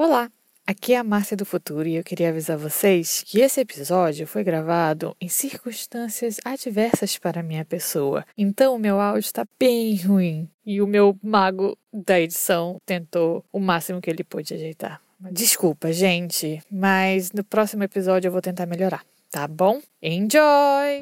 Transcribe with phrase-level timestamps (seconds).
[0.00, 0.30] Olá,
[0.64, 4.44] aqui é a Márcia do Futuro e eu queria avisar vocês que esse episódio foi
[4.44, 8.24] gravado em circunstâncias adversas para a minha pessoa.
[8.38, 13.58] Então o meu áudio está bem ruim e o meu mago da edição tentou o
[13.58, 15.00] máximo que ele pôde ajeitar.
[15.32, 19.80] Desculpa, gente, mas no próximo episódio eu vou tentar melhorar, tá bom?
[20.00, 21.00] Enjoy!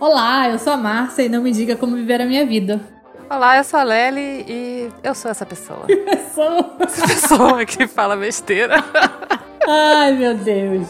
[0.00, 2.93] Olá, eu sou a Márcia e não me diga como viver a minha vida.
[3.34, 5.86] Olá, eu sou a Lely e eu sou essa pessoa.
[6.32, 6.76] sou.
[6.78, 8.76] Essa pessoa que fala besteira.
[9.68, 10.86] Ai, meu Deus.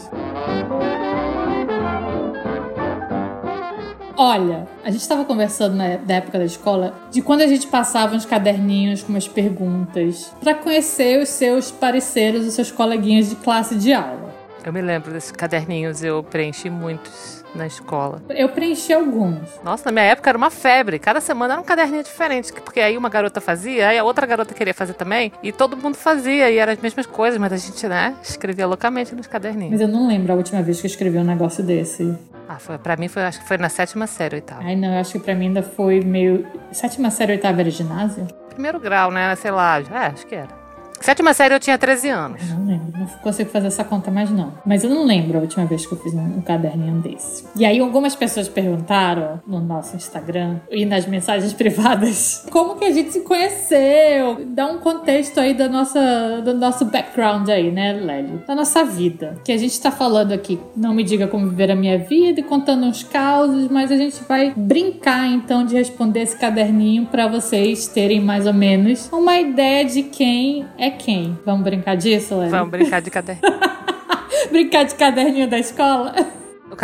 [4.15, 8.15] Olha, a gente estava conversando na da época da escola de quando a gente passava
[8.15, 13.73] uns caderninhos com umas perguntas para conhecer os seus parceiros, os seus coleguinhas de classe
[13.73, 14.35] de aula.
[14.63, 18.21] Eu me lembro desses caderninhos, eu preenchi muitos na escola.
[18.29, 19.59] Eu preenchi alguns.
[19.63, 20.99] Nossa, na minha época era uma febre.
[20.99, 22.53] Cada semana era um caderninho diferente.
[22.53, 25.31] Porque aí uma garota fazia, aí a outra garota queria fazer também.
[25.41, 29.15] E todo mundo fazia, e eram as mesmas coisas, mas a gente, né, escrevia loucamente
[29.15, 29.71] nos caderninhos.
[29.71, 32.15] Mas eu não lembro a última vez que eu escrevi um negócio desse.
[32.47, 34.61] Ah, foi, pra mim foi, acho que foi na sétima série, oitava.
[34.63, 36.45] Ai, não, eu acho que pra mim ainda foi meio.
[36.71, 38.27] Sétima série, oitava era ginásio?
[38.49, 39.35] Primeiro grau, né?
[39.35, 39.79] Sei lá.
[39.79, 40.64] É, acho que era.
[41.05, 42.41] Sétima série eu tinha 13 anos.
[42.49, 44.53] Eu não lembro, não consigo fazer essa conta mais não.
[44.65, 47.43] Mas eu não lembro a última vez que eu fiz um, um caderninho desse.
[47.55, 52.91] E aí algumas pessoas perguntaram no nosso Instagram e nas mensagens privadas como que a
[52.91, 54.47] gente se conheceu.
[54.47, 58.41] Dá um contexto aí da nossa, do nosso background aí, né, Lélio?
[58.47, 59.39] Da nossa vida.
[59.45, 62.43] Que a gente tá falando aqui, não me diga como viver a minha vida e
[62.43, 67.87] contando uns causos, mas a gente vai brincar então de responder esse caderninho para vocês
[67.87, 71.37] terem mais ou menos uma ideia de quem é quem.
[71.45, 72.51] Vamos brincar disso, Lélio?
[72.51, 73.59] Vamos brincar de caderninho.
[74.49, 76.13] brincar de caderninho da escola?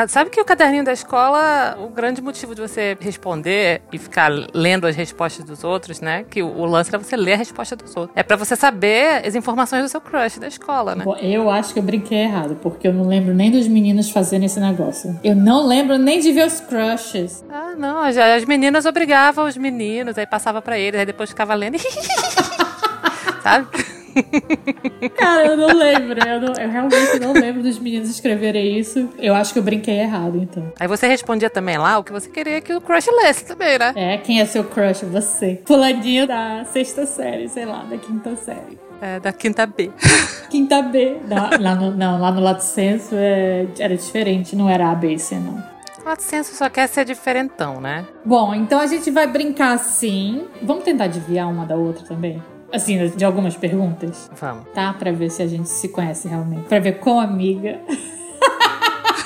[0.07, 4.87] Sabe que o caderninho da escola, o grande motivo de você responder e ficar lendo
[4.87, 6.23] as respostas dos outros, né?
[6.29, 8.15] Que o lance é você ler a resposta dos outros.
[8.15, 11.03] É para você saber as informações do seu crush da escola, né?
[11.03, 14.45] Bom, eu acho que eu brinquei errado, porque eu não lembro nem dos meninos fazendo
[14.45, 15.19] esse negócio.
[15.23, 17.43] Eu não lembro nem de ver os crushes.
[17.49, 18.01] Ah, não.
[18.01, 21.77] As meninas obrigavam os meninos, aí passava para eles, aí depois ficava lendo.
[23.43, 23.67] Sabe?
[25.17, 26.19] Cara, eu não lembro.
[26.27, 29.09] Eu, não, eu, realmente não lembro dos meninos escreverem isso.
[29.17, 30.71] Eu acho que eu brinquei errado, então.
[30.79, 33.93] Aí você respondia também lá o que você queria que o crush lesse também, né?
[33.95, 35.03] É, quem é seu crush?
[35.05, 35.61] Você.
[35.65, 38.79] Puladinho da sexta série, sei lá, da quinta série.
[39.01, 39.91] É, da quinta B.
[40.51, 41.17] Quinta B.
[41.25, 45.13] Da, lá no, não, lá no Lato Senso é, era diferente, não era A, B
[45.13, 45.63] e C, não.
[46.05, 48.05] Lato Senso só quer ser diferentão, né?
[48.25, 50.45] Bom, então a gente vai brincar assim.
[50.61, 52.41] Vamos tentar desviar uma da outra também?
[52.71, 54.29] Assim, de algumas perguntas?
[54.39, 54.65] Vamos.
[54.73, 54.93] Tá?
[54.93, 56.67] Pra ver se a gente se conhece realmente.
[56.67, 57.79] Pra ver qual amiga.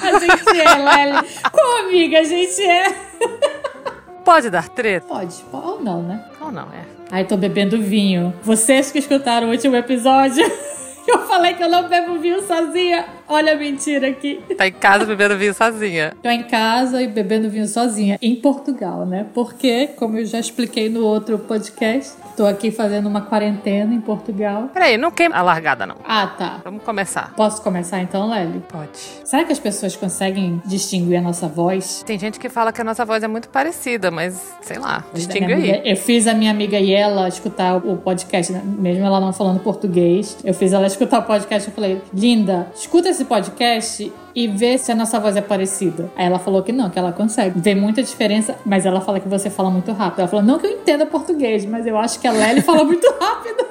[0.01, 1.27] a gente é, Lely.
[1.51, 2.95] Qual amiga a gente é?
[4.23, 5.05] Pode dar treta?
[5.07, 5.35] Pode.
[5.51, 6.23] Ou não, né?
[6.41, 6.85] Ou não, é.
[7.11, 8.33] Ai, tô bebendo vinho.
[8.41, 10.43] Vocês que escutaram o último episódio.
[11.07, 13.05] Eu falei que eu não bebo vinho sozinha.
[13.27, 14.39] Olha a mentira aqui.
[14.55, 16.13] Tá em casa bebendo vinho sozinha.
[16.21, 18.19] Tô em casa e bebendo vinho sozinha.
[18.21, 19.25] Em Portugal, né?
[19.33, 24.69] Porque, como eu já expliquei no outro podcast, tô aqui fazendo uma quarentena em Portugal.
[24.73, 25.95] Peraí, não queima a largada, não.
[26.03, 26.61] Ah, tá.
[26.63, 27.33] Vamos começar.
[27.35, 28.61] Posso começar então, Lely?
[28.69, 28.89] Pode.
[29.23, 32.03] Será que as pessoas conseguem distinguir a nossa voz?
[32.05, 35.51] Tem gente que fala que a nossa voz é muito parecida, mas sei lá, distingue
[35.51, 35.71] aí.
[35.71, 38.61] Amiga, eu fiz a minha amiga e ela escutar o podcast, né?
[38.63, 40.37] mesmo ela não falando português.
[40.43, 44.91] Eu fiz ela escutar o podcast e falei, linda, escuta esse podcast e vê se
[44.91, 46.11] a nossa voz é parecida.
[46.15, 47.57] Aí ela falou que não, que ela consegue.
[47.59, 50.19] Vê muita diferença, mas ela fala que você fala muito rápido.
[50.19, 53.07] Ela falou, não que eu entenda português, mas eu acho que a Lely fala muito
[53.19, 53.65] rápido.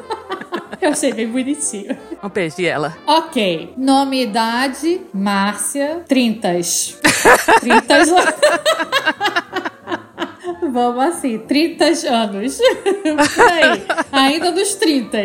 [0.81, 1.97] Eu achei bem bonitinho.
[2.23, 2.97] Um beijo de ela.
[3.07, 3.75] Ok.
[3.77, 6.99] Nome e idade, Márcia, trintas.
[7.61, 8.09] Trintas...
[10.71, 12.59] Vamos assim, 30 anos.
[13.51, 15.19] Aí, ainda nos 30.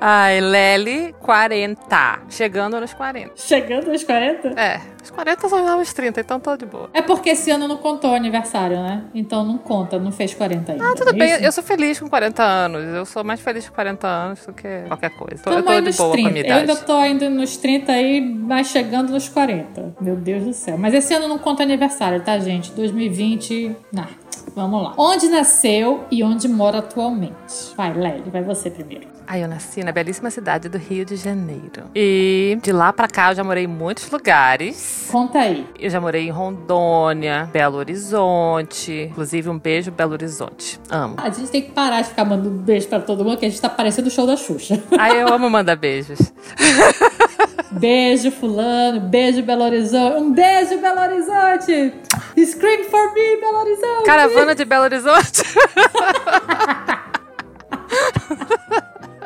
[0.00, 2.20] Ai, Lely, 40.
[2.28, 3.32] Chegando nos 40.
[3.36, 4.48] Chegando nos 40?
[4.60, 4.80] É.
[5.02, 6.90] Os 40 são os novos 30, então tô de boa.
[6.92, 9.04] É porque esse ano não contou o aniversário, né?
[9.14, 10.84] Então não conta, não fez 40 ainda.
[10.86, 11.32] Ah, tudo é bem.
[11.34, 11.42] isso?
[11.44, 12.84] Eu sou feliz com 40 anos.
[12.94, 15.42] Eu sou mais feliz com 40 anos do que qualquer coisa.
[15.42, 16.22] Tô, eu tô de nos boa 30.
[16.22, 16.60] com a minha Eu idade.
[16.70, 19.94] ainda tô ainda nos 30 aí, mas chegando nos 40.
[20.00, 20.76] Meu Deus do céu.
[20.78, 22.70] Mas esse ano não conta aniversário, tá, gente?
[22.72, 23.74] 2020.
[23.92, 24.06] Não.
[24.54, 24.94] Vamos lá.
[24.96, 27.74] Onde nasceu e onde mora atualmente?
[27.76, 29.17] Vai, Lely, vai você primeiro.
[29.30, 31.84] Aí eu nasci na belíssima cidade do Rio de Janeiro.
[31.94, 35.06] E de lá pra cá eu já morei em muitos lugares.
[35.12, 35.66] Conta aí.
[35.78, 39.10] Eu já morei em Rondônia, Belo Horizonte.
[39.10, 40.80] Inclusive, um beijo, Belo Horizonte.
[40.88, 41.16] Amo.
[41.18, 43.60] A gente tem que parar de ficar mandando beijo pra todo mundo, que a gente
[43.60, 44.82] tá parecendo o show da Xuxa.
[44.98, 46.18] Ai, eu amo mandar beijos.
[47.70, 48.98] Beijo, fulano.
[49.00, 50.16] Beijo, Belo Horizonte.
[50.16, 51.92] Um beijo, Belo Horizonte.
[52.46, 54.04] Scream for me, Belo Horizonte.
[54.06, 55.42] Caravana de Belo Horizonte.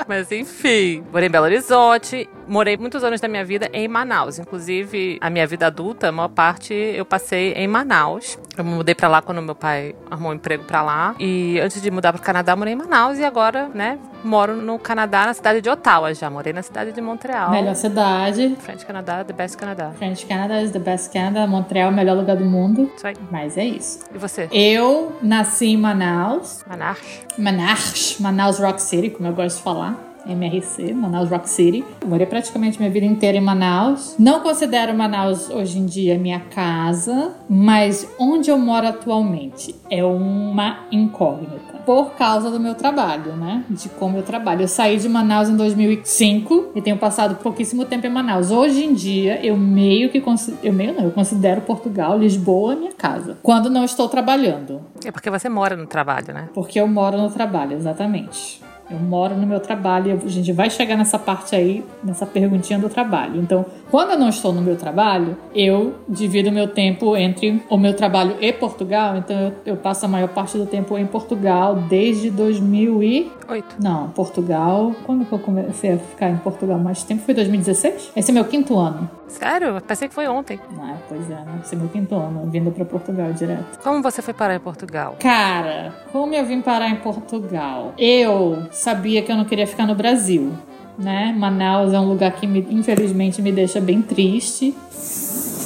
[0.08, 4.38] Mas enfim, morei em Belo Horizonte, morei muitos anos da minha vida em Manaus.
[4.38, 8.38] Inclusive, a minha vida adulta, a maior parte eu passei em Manaus.
[8.56, 11.14] Eu me mudei pra lá quando meu pai arrumou um emprego pra lá.
[11.18, 13.18] E antes de mudar pro Canadá, morei em Manaus.
[13.18, 16.28] E agora, né, moro no Canadá, na cidade de Ottawa já.
[16.28, 17.50] Morei na cidade de Montreal.
[17.50, 18.56] Melhor cidade.
[18.60, 19.90] French Canadá, the best Canadá.
[19.96, 21.46] French Canada is the best Canada.
[21.46, 22.90] Montreal, o melhor lugar do mundo.
[22.96, 23.16] Isso aí.
[23.30, 24.00] Mas é isso.
[24.14, 24.48] E você?
[24.52, 26.64] Eu nasci em Manaus.
[26.66, 26.98] Manaus?
[27.38, 28.16] Manaus.
[28.20, 30.11] Manaus Rock City, como eu gosto de falar.
[30.26, 31.84] MRC, Manaus Rock City.
[32.00, 34.14] Eu morei praticamente minha vida inteira em Manaus.
[34.18, 40.80] Não considero Manaus hoje em dia minha casa, mas onde eu moro atualmente é uma
[40.90, 41.72] incógnita.
[41.84, 43.64] Por causa do meu trabalho, né?
[43.68, 44.62] De como eu trabalho.
[44.62, 48.50] Eu saí de Manaus em 2005 e tenho passado pouquíssimo tempo em Manaus.
[48.50, 50.60] Hoje em dia, eu meio que considero.
[50.62, 53.36] Eu meio não, eu considero Portugal, Lisboa, minha casa.
[53.42, 54.80] Quando não estou trabalhando.
[55.04, 56.48] É porque você mora no trabalho, né?
[56.54, 58.62] Porque eu moro no trabalho, exatamente.
[58.92, 62.90] Eu moro no meu trabalho, a gente vai chegar nessa parte aí, nessa perguntinha do
[62.90, 63.40] trabalho.
[63.40, 67.78] Então, quando eu não estou no meu trabalho, eu divido o meu tempo entre o
[67.78, 69.16] meu trabalho e Portugal.
[69.16, 73.32] Então, eu, eu passo a maior parte do tempo em Portugal desde 2000 e...
[73.48, 73.76] Oito.
[73.80, 74.94] Não, Portugal...
[75.06, 77.22] Quando que eu comecei a ficar em Portugal mais tempo?
[77.22, 78.12] Foi 2016?
[78.14, 79.08] Esse é meu quinto ano.
[79.38, 79.80] Sério?
[79.80, 80.60] Pensei que foi ontem.
[80.78, 81.60] Ah, pois é, né?
[81.62, 83.78] É quinto ano, vindo para Portugal direto.
[83.82, 85.16] Como você foi parar em Portugal?
[85.18, 87.94] Cara, como eu vim parar em Portugal?
[87.98, 90.52] Eu sabia que eu não queria ficar no Brasil,
[90.98, 91.34] né?
[91.36, 94.74] Manaus é um lugar que me, infelizmente me deixa bem triste.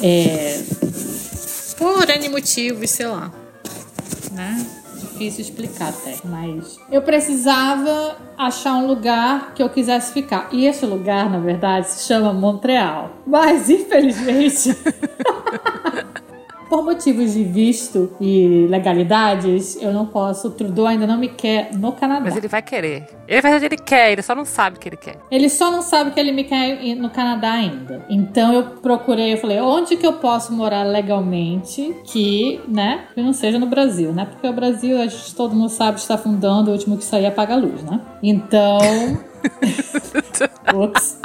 [0.02, 0.62] É...
[1.76, 3.30] Por N motivos, sei lá.
[4.32, 4.66] Né?
[5.16, 10.48] Difícil explicar até, mas eu precisava achar um lugar que eu quisesse ficar.
[10.52, 13.10] E esse lugar, na verdade, se chama Montreal.
[13.26, 14.76] Mas, infelizmente,
[16.68, 20.48] por motivos de visto e legalidades, eu não posso.
[20.48, 22.24] O Trudeau ainda não me quer no Canadá.
[22.24, 23.06] Mas ele vai querer.
[23.26, 25.16] Ele, na verdade, ele quer, ele só não sabe que ele quer.
[25.30, 28.04] Ele só não sabe que ele me quer ir no Canadá ainda.
[28.08, 33.32] Então eu procurei, eu falei, onde que eu posso morar legalmente que, né, que não
[33.32, 34.26] seja no Brasil, né?
[34.26, 37.54] Porque o Brasil, a gente todo mundo sabe, está fundando, o último que sair apaga
[37.54, 38.00] a luz, né?
[38.22, 38.78] Então.
[40.74, 41.18] Ups.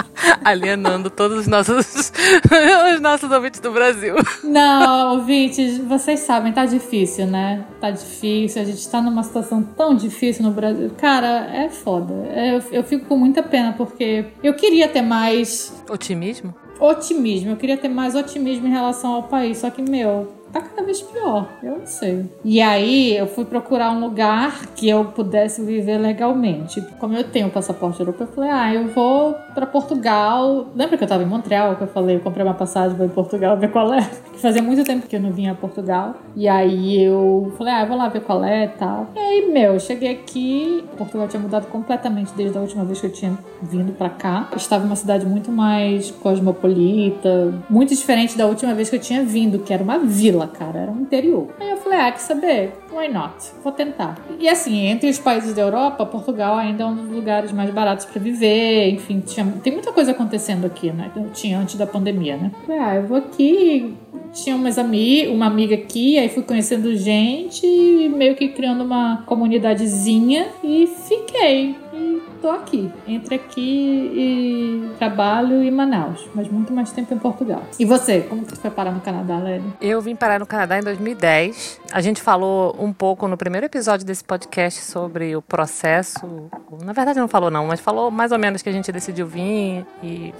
[0.45, 2.11] Alienando todos os nossos,
[2.93, 4.15] os nossos ouvintes do Brasil.
[4.43, 7.65] Não, ouvintes, vocês sabem, tá difícil, né?
[7.79, 10.91] Tá difícil, a gente tá numa situação tão difícil no Brasil.
[10.97, 12.13] Cara, é foda.
[12.29, 16.53] É, Eu, eu fico com muita pena porque eu queria ter mais Otimismo?
[16.79, 20.83] otimismo, eu queria ter mais otimismo em relação ao país, só que, meu, tá cada
[20.83, 22.25] vez pior, eu não sei.
[22.43, 26.81] E aí eu fui procurar um lugar que eu pudesse viver legalmente.
[26.99, 30.67] Como eu tenho o passaporte europeu, eu falei, ah, eu vou pra Portugal.
[30.75, 33.57] Lembra que eu tava em Montreal, que eu falei, eu comprei uma passagem em Portugal
[33.57, 34.01] ver qual é?
[34.33, 36.15] Que fazia muito tempo que eu não vinha a Portugal.
[36.35, 39.07] E aí eu falei, ah, eu vou lá ver qual é e tal.
[39.15, 43.07] E aí, meu, eu cheguei aqui, Portugal tinha mudado completamente desde a última vez que
[43.07, 44.49] eu tinha vindo pra cá.
[44.55, 49.59] Estava uma cidade muito mais cosmopolita, muito diferente da última vez que eu tinha vindo,
[49.59, 51.47] que era uma vila, cara, era um interior.
[51.59, 52.73] Aí eu falei, ah, quer saber?
[52.91, 53.35] Why not?
[53.63, 54.17] Vou tentar.
[54.39, 58.05] E assim, entre os países da Europa, Portugal ainda é um dos lugares mais baratos
[58.05, 61.11] pra viver, enfim, tinha, tem muita coisa acontecendo aqui, né?
[61.33, 62.51] Tinha antes da pandemia, né?
[62.65, 63.95] Falei, ah, eu vou aqui,
[64.33, 69.23] tinha umas ami uma amiga aqui, aí fui conhecendo gente, e meio que criando uma
[69.25, 71.75] comunidadezinha e fiquei.
[71.93, 72.10] E
[72.41, 77.61] tô aqui, entre aqui e trabalho e Manaus, mas muito mais tempo em Portugal.
[77.79, 79.63] E você, como que tu foi parar no Canadá, Lely?
[79.79, 81.79] Eu vim parar no Canadá em 2010.
[81.91, 86.49] A gente falou um pouco no primeiro episódio desse podcast sobre o processo.
[86.83, 89.85] Na verdade, não falou, não, mas falou mais ou menos que a gente decidiu vir
[90.01, 90.33] e,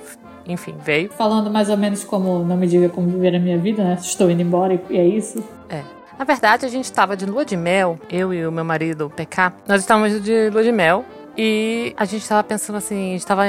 [0.48, 1.12] enfim, veio.
[1.12, 3.98] Falando mais ou menos como, não me diga como viver a minha vida, né?
[4.01, 5.43] Estou indo embora e é isso.
[5.70, 5.84] É.
[6.17, 9.53] Na verdade, a gente estava de lua de mel, eu e o meu marido, PK,
[9.67, 11.03] nós estávamos de lua de mel.
[11.38, 13.43] E a gente estava pensando assim, a gente estava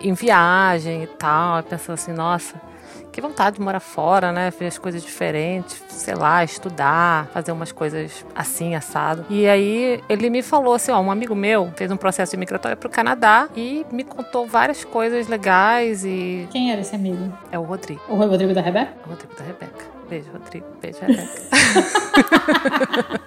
[0.00, 2.60] em viagem e tal, pensando assim, nossa,
[3.12, 4.50] que vontade de morar fora, né?
[4.50, 9.24] Ver as coisas diferentes, sei lá, estudar, fazer umas coisas assim, assado.
[9.30, 12.88] E aí ele me falou assim, ó, um amigo meu fez um processo imigratório pro
[12.88, 17.32] Canadá e me contou várias coisas legais e Quem era esse amigo?
[17.50, 18.92] é o Rodrigo, O Rodrigo da Rebeca?
[19.06, 19.84] o Rodrigo da Rebeca.
[20.08, 20.66] Beijo, Rodrigo.
[20.82, 21.40] Beijo, Rebeca.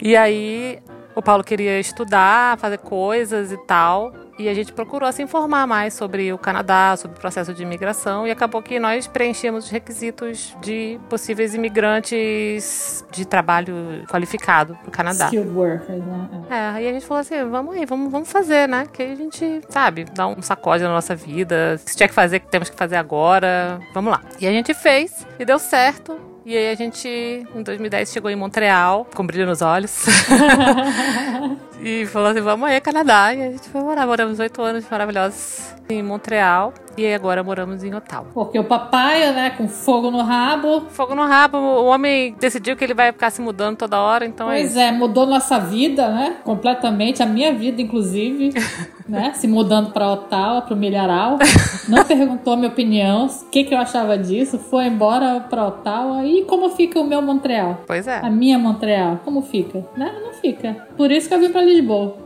[0.00, 0.80] e aí
[1.14, 4.12] O Paulo queria estudar, fazer coisas e tal.
[4.36, 8.26] E a gente procurou se informar mais sobre o Canadá, sobre o processo de imigração,
[8.26, 14.90] e acabou que nós preenchemos os requisitos de possíveis imigrantes de trabalho qualificado para o
[14.90, 15.26] Canadá.
[15.26, 16.28] Skilled workers, né?
[16.50, 18.86] É, aí a gente falou assim: vamos aí, vamos, vamos fazer, né?
[18.92, 21.78] Que aí a gente, sabe, dá um sacode na nossa vida.
[21.78, 23.78] Se tiver que fazer, temos que fazer agora.
[23.92, 24.20] Vamos lá.
[24.40, 26.33] E a gente fez, e deu certo.
[26.46, 30.04] E aí a gente, em 2010, chegou em Montreal, com brilho nos olhos.
[31.84, 33.34] e falou assim, vamos aí, Canadá.
[33.34, 34.06] E a gente foi morar.
[34.06, 36.72] Moramos oito anos maravilhosos em Montreal.
[36.96, 38.26] E agora moramos em Ottawa.
[38.32, 40.82] Porque o papai, né, com fogo no rabo.
[40.90, 44.48] Fogo no rabo, o homem decidiu que ele vai ficar se mudando toda hora, então
[44.48, 44.78] é Pois isso.
[44.78, 46.36] é, mudou nossa vida, né?
[46.44, 48.50] Completamente, a minha vida, inclusive,
[49.08, 49.32] né?
[49.34, 51.36] Se mudando pra Ottawa, pro Milharal.
[51.88, 54.56] Não perguntou a minha opinião, o que, que eu achava disso.
[54.56, 56.24] Foi embora pra Ottawa.
[56.24, 57.80] E como fica o meu Montreal?
[57.88, 58.20] Pois é.
[58.24, 59.84] A minha Montreal, como fica?
[59.96, 60.14] Né?
[60.24, 60.76] Não fica.
[60.96, 62.16] Por isso que eu vim pra Lisboa.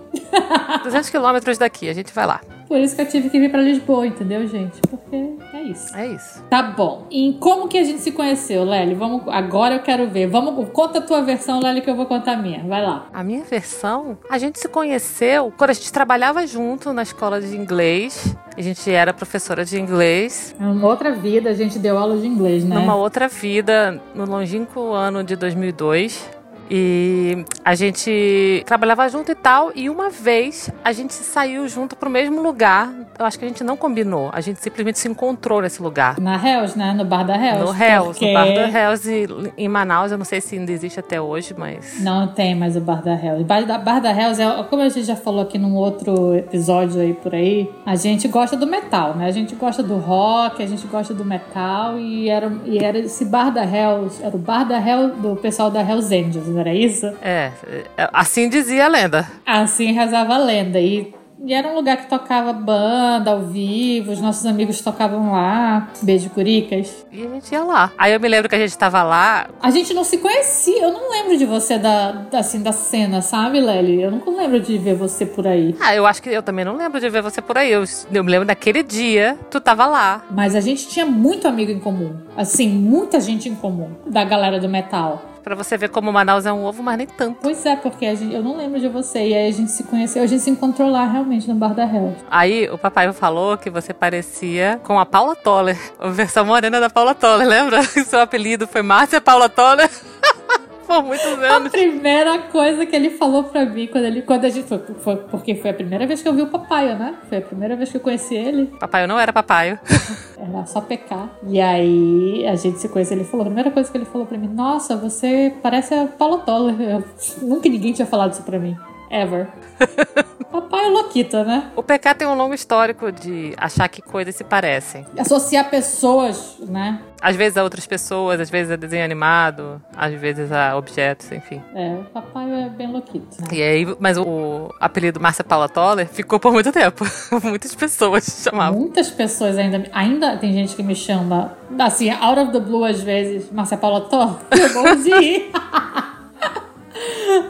[0.85, 2.41] 200 quilômetros daqui, a gente vai lá.
[2.67, 4.79] Por isso que eu tive que vir pra Lisboa, entendeu, gente?
[4.91, 5.17] Porque
[5.55, 5.97] é isso.
[5.97, 6.43] É isso.
[6.51, 7.07] Tá bom.
[7.11, 8.95] E como que a gente se conheceu, Lely?
[8.95, 10.27] Vamos, agora eu quero ver.
[10.27, 12.63] Vamos, conta a tua versão, Lely, que eu vou contar a minha.
[12.65, 13.07] Vai lá.
[13.13, 17.57] A minha versão, a gente se conheceu quando a gente trabalhava junto na escola de
[17.57, 18.37] inglês.
[18.55, 20.55] A gente era professora de inglês.
[20.61, 22.75] Em uma outra vida, a gente deu aula de inglês, né?
[22.75, 26.38] Numa outra vida, no longínquo ano de 2002.
[26.71, 29.73] E a gente trabalhava junto e tal.
[29.75, 32.93] E uma vez a gente saiu junto pro mesmo lugar.
[33.19, 34.31] Eu acho que a gente não combinou.
[34.33, 36.19] A gente simplesmente se encontrou nesse lugar.
[36.21, 36.93] Na Hells, né?
[36.93, 37.65] No bar da Hells.
[37.65, 39.09] No Hells, porque no bar da Hells
[39.57, 40.13] em Manaus.
[40.13, 42.01] Eu não sei se ainda existe até hoje, mas.
[42.01, 43.43] Não tem mais o bar da Hells.
[43.43, 46.35] O bar da, bar da Hells, é, como a gente já falou aqui num outro
[46.35, 49.27] episódio aí por aí, a gente gosta do metal, né?
[49.27, 53.25] A gente gosta do rock, a gente gosta do metal e era, e era esse
[53.25, 56.75] bar da Hells, era o bar da Hells, do pessoal da Hells Angels, não era
[56.75, 57.07] isso?
[57.23, 57.53] É,
[57.97, 59.29] é, assim dizia a lenda.
[59.47, 60.79] Assim rezava a lenda.
[60.81, 65.89] E, e era um lugar que tocava banda ao vivo, os nossos amigos tocavam lá.
[66.03, 67.07] Beijo, Curicas.
[67.13, 67.93] E a gente ia lá.
[67.97, 69.47] Aí eu me lembro que a gente tava lá.
[69.63, 70.83] A gente não se conhecia.
[70.83, 74.03] Eu não lembro de você da, da- assim, da cena, sabe, Lely?
[74.03, 75.77] Eu nunca lembro de ver você por aí.
[75.81, 77.71] Ah, eu acho que eu também não lembro de ver você por aí.
[77.71, 80.25] Eu, eu me lembro daquele dia, tu tava lá.
[80.33, 82.17] Mas a gente tinha muito amigo em comum.
[82.37, 83.91] Assim, muita gente em comum.
[84.07, 85.23] Da galera do metal.
[85.49, 87.39] Pra você ver como Manaus é um ovo, mas nem tanto.
[87.41, 89.29] Pois é, porque a gente- eu não lembro de você.
[89.29, 90.23] E aí a gente se conheceu.
[90.23, 92.17] A gente se encontrou lá, realmente, no Bar da Hells.
[92.31, 96.91] Aí o papai falou que você parecia com a Paula Toller, a versão morena da
[96.91, 97.83] Paula Toller, lembra?
[98.05, 99.89] Seu apelido foi Márcia Paula Toller?
[100.89, 101.71] Por muitos A anos.
[101.71, 104.23] primeira coisa que ele falou pra mim quando ele.
[104.23, 104.67] Quando a gente.
[104.67, 107.15] Foi, foi- porque foi a primeira vez que eu vi o papai, né?
[107.29, 108.67] Foi a primeira vez que eu conheci ele.
[108.81, 109.79] Papai, eu não era papai.
[110.41, 111.29] Era só pecar.
[111.49, 113.17] E aí a gente se conheceu.
[113.17, 116.39] Ele falou, a primeira coisa que ele falou pra mim: Nossa, você parece a Paula
[116.39, 116.81] Toller.
[116.81, 117.05] Eu-
[117.43, 118.77] nunca ninguém tinha falado isso pra mim.
[119.11, 119.49] Ever.
[120.51, 121.71] papai é louquita, né?
[121.77, 125.05] O PK tem um longo histórico de achar que coisas se parecem.
[125.19, 127.01] Associar pessoas, né?
[127.21, 131.61] Às vezes a outras pessoas, às vezes a desenho animado, às vezes a objetos, enfim.
[131.75, 133.41] É, o papai é bem louquito.
[133.41, 133.49] Né?
[133.53, 137.05] E aí, mas o apelido Márcia Paula Toller ficou por muito tempo.
[137.43, 138.79] Muitas pessoas chamavam.
[138.79, 139.85] Muitas pessoas ainda.
[139.93, 144.03] Ainda tem gente que me chama, assim, out of the blue às vezes, Márcia Paula
[144.03, 144.39] Thor.
[144.57, 145.51] Eu vou de.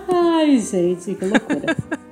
[0.09, 1.77] Ai, gente, que loucura.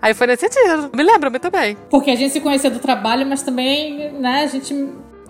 [0.00, 0.90] Aí foi nesse sentido.
[0.94, 1.76] Me lembro muito bem.
[1.90, 4.88] Porque a gente se conhecia do trabalho, mas também, né, a gente.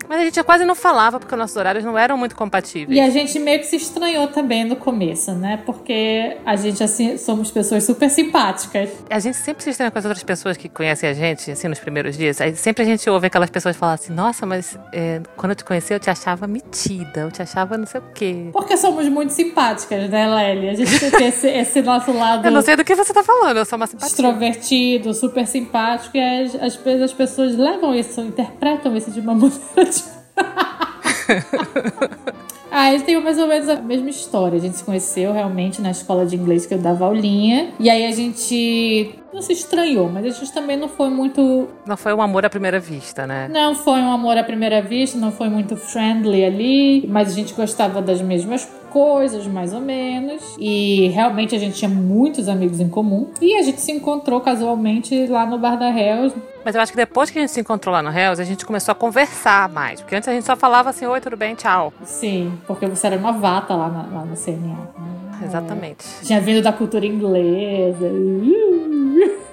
[0.09, 2.97] Mas a gente quase não falava porque nossos horários não eram muito compatíveis.
[2.97, 5.61] E a gente meio que se estranhou também no começo, né?
[5.67, 8.89] Porque a gente, assim, somos pessoas super simpáticas.
[9.07, 11.77] A gente sempre se estranha com as outras pessoas que conhecem a gente, assim, nos
[11.77, 12.41] primeiros dias.
[12.41, 15.63] Aí sempre a gente ouve aquelas pessoas falar assim, nossa, mas é, quando eu te
[15.63, 18.49] conheci eu te achava metida, eu te achava não sei o quê.
[18.51, 20.69] Porque somos muito simpáticas, né, Lely?
[20.69, 22.47] A gente tem esse, esse nosso lado.
[22.47, 24.07] Eu não sei do que você tá falando, eu sou uma simpatia.
[24.07, 26.19] extrovertido, super simpático, e
[26.59, 29.98] às vezes as pessoas levam isso, interpretam isso de uma maneira.
[32.71, 34.57] Ah, eles têm mais ou menos a mesma história.
[34.57, 37.71] A gente se conheceu realmente na escola de inglês que eu dava aulinha.
[37.79, 41.69] E aí a gente não se estranhou, mas a gente também não foi muito.
[41.85, 43.47] Não foi um amor à primeira vista, né?
[43.47, 47.53] Não foi um amor à primeira vista, não foi muito friendly ali, mas a gente
[47.53, 50.55] gostava das mesmas coisas, mais ou menos.
[50.57, 53.29] E realmente a gente tinha muitos amigos em comum.
[53.41, 56.35] E a gente se encontrou casualmente lá no Bar da Hells.
[56.65, 58.65] Mas eu acho que depois que a gente se encontrou lá no Hells, a gente
[58.65, 60.01] começou a conversar mais.
[60.01, 61.93] Porque antes a gente só falava assim, oi, tudo bem, tchau.
[62.03, 65.28] Sim, porque você era novata lá, na, lá no CNA.
[65.43, 66.05] Exatamente.
[66.23, 68.09] Tinha vindo da cultura inglesa.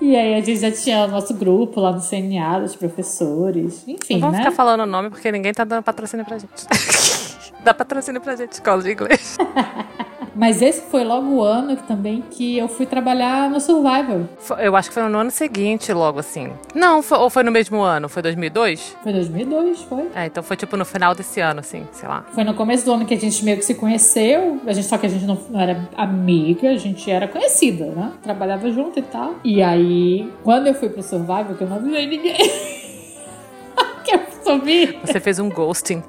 [0.00, 3.82] E aí a gente já tinha o nosso grupo lá no CNA, dos professores.
[3.88, 4.44] Enfim, Não vamos né?
[4.44, 6.52] ficar falando o nome porque ninguém tá dando patrocínio pra gente.
[7.66, 9.36] Dá patrocínio pra gente, escola de inglês.
[10.36, 14.20] Mas esse foi logo o ano que, também que eu fui trabalhar no Survivor.
[14.38, 16.52] Foi- Eu acho que foi no ano seguinte, logo assim.
[16.72, 18.08] Não, foi- ou foi no mesmo ano?
[18.08, 18.96] Foi 2002?
[19.02, 20.08] Foi 2002, foi.
[20.14, 22.24] É, então foi tipo no final desse ano, assim, sei lá.
[22.32, 24.60] Foi no começo do ano que a gente meio que se conheceu.
[24.64, 28.12] A gente, só que a gente não, era amiga, a gente era conhecida, né?
[28.22, 29.34] Trabalhava junto e tal.
[29.42, 32.36] E aí, quando eu fui pro Survivor, que eu não avisei ninguém.
[34.04, 35.00] que eu sumi.
[35.04, 36.04] Você fez um ghosting.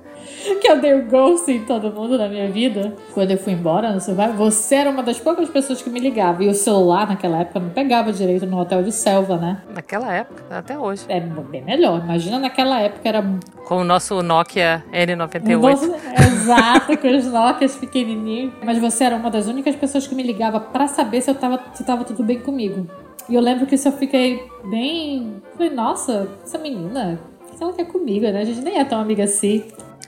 [0.62, 2.94] que eu dei o ghost em todo mundo na minha vida.
[3.14, 6.44] Quando eu fui embora no Survivor, você era uma das poucas pessoas que me ligava.
[6.44, 9.62] E o celular naquela época não pegava direito no hotel de selva, né?
[9.74, 11.04] Naquela época, até hoje.
[11.10, 12.02] É bem melhor.
[12.04, 13.24] Imagina naquela época era
[13.66, 15.60] Com o nosso Nokia N98.
[15.60, 15.96] Você-
[16.28, 18.54] Exato, com os Nokias pequenininhos.
[18.64, 21.60] Mas você era uma das únicas pessoas que me ligava pra saber se eu tava,
[21.74, 22.88] se tava tudo bem comigo.
[23.30, 25.42] E eu lembro que isso eu fiquei bem.
[25.58, 27.20] Falei, nossa, essa menina,
[27.52, 28.40] o que ela quer comigo, né?
[28.42, 29.64] A gente nem é tão amiga assim.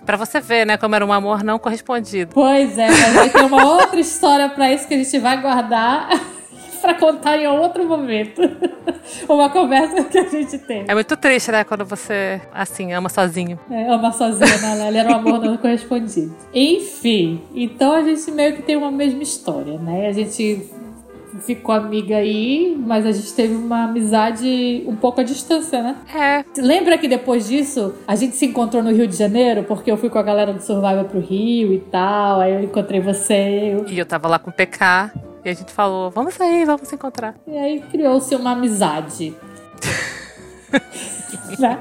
[0.10, 2.32] Pra você ver, né, como era um amor não correspondido.
[2.34, 6.10] Pois é, mas aí tem uma outra história pra isso que a gente vai guardar
[6.82, 8.42] pra contar em outro momento.
[9.30, 10.84] Uma conversa que a gente tem.
[10.88, 13.60] É muito triste, né, quando você, assim, ama sozinho.
[13.70, 14.88] É, ama sozinha, né?
[14.88, 16.36] Ela era um amor não correspondido.
[16.52, 20.08] Enfim, então a gente meio que tem uma mesma história, né?
[20.08, 20.72] A gente
[21.42, 25.96] ficou amiga aí, mas a gente teve uma amizade um pouco à distância, né?
[26.14, 29.64] É, Lembra que depois disso a gente se encontrou no Rio de Janeiro?
[29.64, 33.00] Porque eu fui com a galera do Survival pro Rio e tal, aí eu encontrei
[33.00, 33.74] você.
[33.76, 35.12] eu- e eu tava lá com o PK
[35.46, 37.36] e a gente falou, vamos sair, vamos se encontrar.
[37.48, 39.34] E aí criou-se uma amizade.
[41.60, 41.80] Né?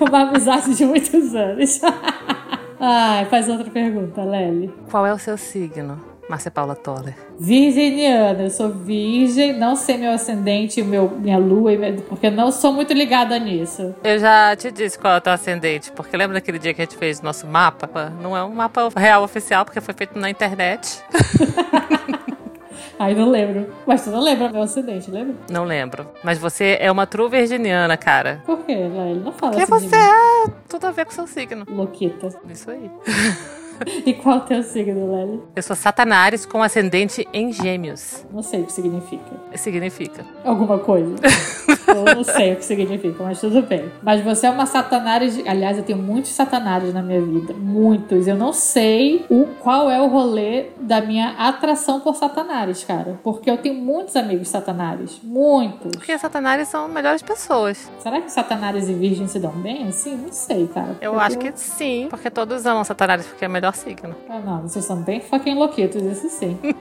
[0.00, 1.80] uma amizade de muitos anos.
[2.80, 4.72] Ai, faz outra pergunta, Lely.
[4.90, 7.14] Qual é o seu signo, Márcia Paula Toller?
[7.38, 12.50] Virginiana, eu sou virgem, não sei meu ascendente, meu, minha lua, e porque eu não
[12.50, 13.94] sou muito ligada nisso.
[14.02, 16.84] Eu já te disse qual é o teu ascendente, porque lembra daquele dia que a
[16.84, 18.12] gente fez nosso mapa?
[18.20, 21.00] Não é um mapa real oficial, porque foi feito na internet.
[22.98, 23.72] Ai, não lembro.
[23.86, 25.34] Mas tu não lembra meu ascendente, lembra?
[25.50, 26.08] Não lembro.
[26.24, 28.42] Mas você é uma true virginiana, cara.
[28.46, 29.20] Por quê, Lely?
[29.20, 30.02] Não fala Porque assim você de mim.
[30.48, 31.66] é tudo a ver com o seu signo.
[31.68, 32.28] Louquita.
[32.48, 32.90] Isso aí.
[34.04, 35.40] E qual é o teu signo, Lely?
[35.56, 38.24] Eu sou Satanares com ascendente em gêmeos.
[38.32, 39.36] Não sei o que significa.
[39.54, 40.24] Significa.
[40.44, 41.14] Alguma coisa.
[41.88, 43.90] eu não sei o que significa, mas tudo bem.
[44.02, 45.38] Mas você é uma satanares.
[45.46, 47.54] Aliás, eu tenho muitos satanares na minha vida.
[47.54, 48.26] Muitos.
[48.26, 53.18] Eu não sei o qual é o rolê da minha atração por satanares, cara.
[53.22, 55.20] Porque eu tenho muitos amigos satanares.
[55.22, 55.92] Muitos.
[55.92, 57.90] Porque Satanares são melhores pessoas.
[57.98, 60.16] Será que satanares e virgens se dão bem assim?
[60.16, 60.96] Não sei, cara.
[61.00, 64.14] Eu Porque acho que sim, porque todos amam Satanares, porque é o melhor signo.
[64.28, 66.58] Ah, não, vocês são bem fucking louquitos, isso sim.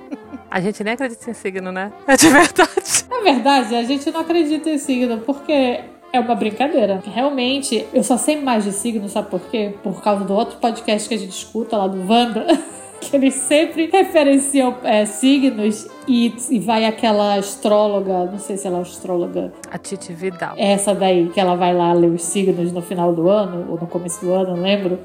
[0.49, 1.91] A gente nem acredita em signo, né?
[2.07, 3.05] É de verdade.
[3.09, 5.81] Na verdade, a gente não acredita em signo porque
[6.13, 7.03] é uma brincadeira.
[7.05, 9.73] Realmente, eu só sei mais de signo, sabe por quê?
[9.83, 12.45] Por causa do outro podcast que a gente escuta lá do Wanda.
[12.97, 18.79] Que eles sempre referenciam é, signos e, e vai aquela astróloga, não sei se ela
[18.79, 20.55] é astróloga, A Titi Vidal.
[20.57, 23.85] essa daí, que ela vai lá ler os signos no final do ano, ou no
[23.85, 24.97] começo do ano, não lembro.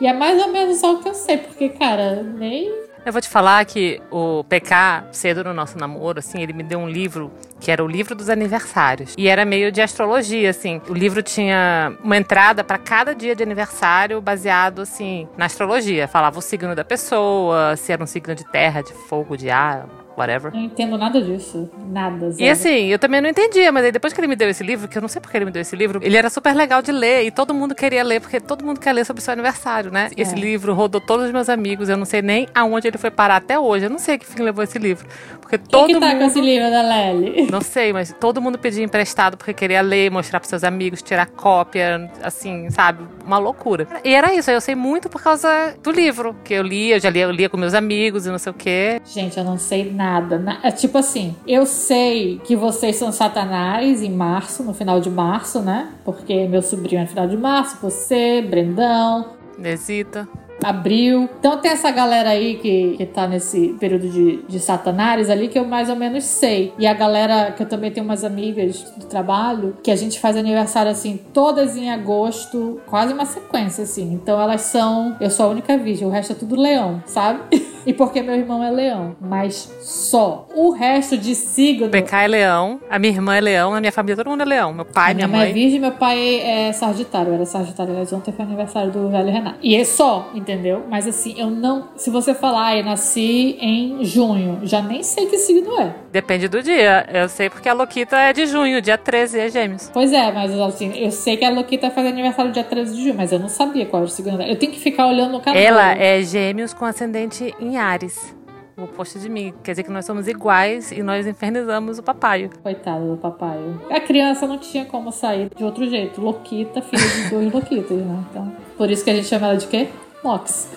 [0.00, 2.70] E é mais ou menos só o que eu sei, porque, cara, nem
[3.04, 6.78] Eu vou te falar que o PK, cedo no nosso namoro, assim, ele me deu
[6.78, 7.30] um livro
[7.60, 9.14] que era o livro dos aniversários.
[9.16, 10.82] E era meio de astrologia, assim.
[10.88, 16.06] O livro tinha uma entrada para cada dia de aniversário baseado, assim, na astrologia.
[16.08, 19.86] Falava o signo da pessoa, se era um signo de terra, de fogo, de ar,
[20.16, 20.52] whatever.
[20.52, 21.70] não entendo nada disso.
[21.88, 22.52] Nada, E zero.
[22.52, 24.96] assim, eu também não entendia, mas aí depois que ele me deu esse livro, que
[24.96, 27.24] eu não sei porque ele me deu esse livro, ele era super legal de ler
[27.24, 30.10] e todo mundo queria ler, porque todo mundo quer ler sobre o seu aniversário, né?
[30.16, 30.38] Esse É.
[30.38, 33.58] livro rodou todos os meus amigos, eu não sei nem aonde ele foi parar até
[33.58, 35.06] hoje, eu não sei que fim levou esse livro.
[35.48, 36.18] Porque Quem todo que tá mundo.
[36.18, 37.46] com esse livro da Lely?
[37.52, 41.26] Não sei, mas todo mundo pedia emprestado porque queria ler, mostrar pros seus amigos, tirar
[41.26, 43.04] cópia, assim, sabe?
[43.24, 43.86] Uma loucura.
[44.02, 45.48] E era isso, eu sei muito por causa
[45.80, 48.38] do livro, que eu lia, eu já lia, eu lia com meus amigos e não
[48.38, 49.00] sei o quê.
[49.04, 50.36] Gente, eu não sei nada.
[50.36, 55.08] Na- É tipo assim, eu sei que vocês são satanás em março, no final de
[55.10, 55.90] março, né?
[56.04, 60.28] Porque meu sobrinho é no final de março, você, Brendão, Nesita.
[60.62, 61.28] Abril.
[61.38, 65.58] Então tem essa galera aí que, que tá nesse período de, de satanares ali que
[65.58, 66.72] eu mais ou menos sei.
[66.78, 70.36] E a galera que eu também tenho umas amigas do trabalho que a gente faz
[70.36, 74.12] aniversário assim, todas em agosto, quase uma sequência assim.
[74.12, 75.16] Então elas são.
[75.20, 77.40] Eu sou a única virgem, o resto é tudo leão, sabe?
[77.86, 80.48] E porque meu irmão é leão, mas só.
[80.56, 81.88] O resto de signo.
[81.88, 84.72] PK é leão, a minha irmã é leão, na minha família todo mundo é leão.
[84.72, 85.62] Meu pai, minha minha mãe é mãe.
[85.62, 87.28] virgem, meu pai é sagitário.
[87.28, 89.58] Eu era sagitário, aliás, ontem foi aniversário do velho Renato.
[89.62, 90.30] E é só.
[90.46, 90.84] Entendeu?
[90.88, 91.88] Mas assim, eu não.
[91.96, 95.94] Se você falar, ah, eu nasci em junho, já nem sei que signo é.
[96.12, 97.06] Depende do dia.
[97.12, 99.90] Eu sei porque a Loquita é de junho, dia 13 é gêmeos.
[99.92, 103.14] Pois é, mas assim, eu sei que a Loquita faz aniversário dia 13 de junho,
[103.16, 104.48] mas eu não sabia qual era o signo dela.
[104.48, 105.60] Eu tenho que ficar olhando no canal.
[105.60, 108.34] Ela é gêmeos com ascendente em Ares.
[108.78, 109.54] O oposto de mim.
[109.64, 112.50] Quer dizer que nós somos iguais e nós infernizamos o papai.
[112.62, 113.58] Coitado do papai.
[113.90, 116.20] A criança não tinha como sair de outro jeito.
[116.20, 118.24] Loquita, filha de dois Loquitas, né?
[118.30, 119.88] Então, por isso que a gente chama ela de quê?
[120.24, 120.68] Lox.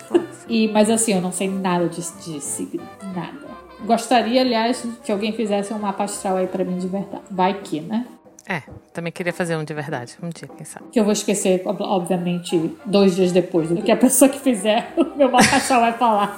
[0.48, 2.82] E, mas assim, eu não sei nada de, de signo.
[3.14, 3.50] Nada.
[3.84, 7.22] Gostaria, aliás, que alguém fizesse um mapa astral aí pra mim de verdade.
[7.30, 8.06] Vai que, né?
[8.48, 10.16] É, também queria fazer um de verdade.
[10.22, 10.86] Um dia, quem sabe.
[10.90, 14.92] Que eu vou esquecer, ob- obviamente, dois dias depois do que a pessoa que fizer
[14.98, 16.36] o meu mapa astral vai falar.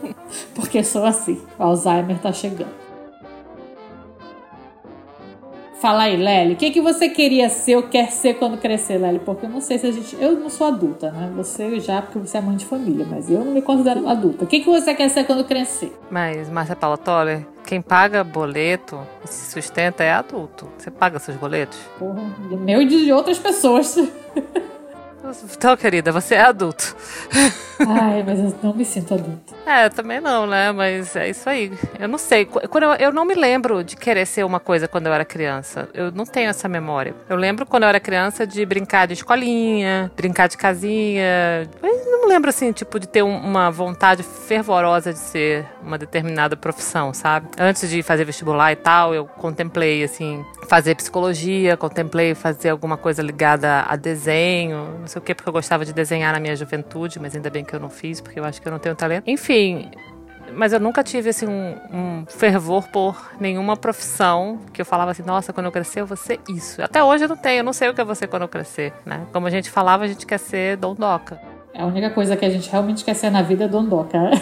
[0.54, 1.40] Porque sou assim.
[1.58, 2.81] O Alzheimer tá chegando.
[5.82, 6.52] Fala aí, Lely.
[6.52, 9.18] O que, que você queria ser ou quer ser quando crescer, Lely?
[9.18, 10.16] Porque eu não sei se a gente.
[10.20, 11.28] Eu não sou adulta, né?
[11.34, 14.44] Você já, porque você é mãe de família, mas eu não me considero adulta.
[14.44, 15.92] O que, que você quer ser quando crescer?
[16.08, 20.68] Mas, Márcia Paula Toller, quem paga boleto e se sustenta é adulto.
[20.78, 21.76] Você paga seus boletos?
[21.98, 23.96] Porra, do meu e de outras pessoas.
[25.56, 26.96] Então, querida, você é adulto.
[27.84, 29.54] Ai, mas eu não me sinto adulta.
[29.66, 30.70] É, também não, né?
[30.72, 31.72] Mas é isso aí.
[31.98, 32.44] Eu não sei.
[32.44, 35.24] Qu- Quando eu, eu não me lembro de querer ser uma coisa quando eu era
[35.24, 35.88] criança.
[35.94, 37.14] Eu não tenho essa memória.
[37.28, 41.68] Eu lembro quando eu era criança de brincar de escolinha, brincar de casinha.
[41.80, 45.98] Mas não me lembro, assim, tipo, de ter um- uma vontade fervorosa de ser uma
[45.98, 47.48] determinada profissão, sabe?
[47.58, 53.22] Antes de fazer vestibular e tal, eu contemplei, assim, fazer psicologia, contemplei fazer alguma coisa
[53.22, 57.20] ligada a desenho, não sei o quê, porque eu gostava de desenhar na minha juventude,
[57.20, 59.28] mas ainda bem que eu não fiz, porque eu acho que eu não tenho talento.
[59.28, 59.90] Enfim,
[60.54, 65.22] mas eu nunca tive assim um, um fervor por nenhuma profissão que eu falava assim,
[65.22, 66.82] nossa, quando eu crescer eu vou ser isso.
[66.82, 68.48] Até hoje eu não tenho, eu não sei o que eu vou ser quando eu
[68.48, 69.26] crescer, né?
[69.32, 71.40] Como a gente falava, a gente quer ser dondoca.
[71.74, 74.18] É a única coisa que a gente realmente quer ser na vida é dondoca.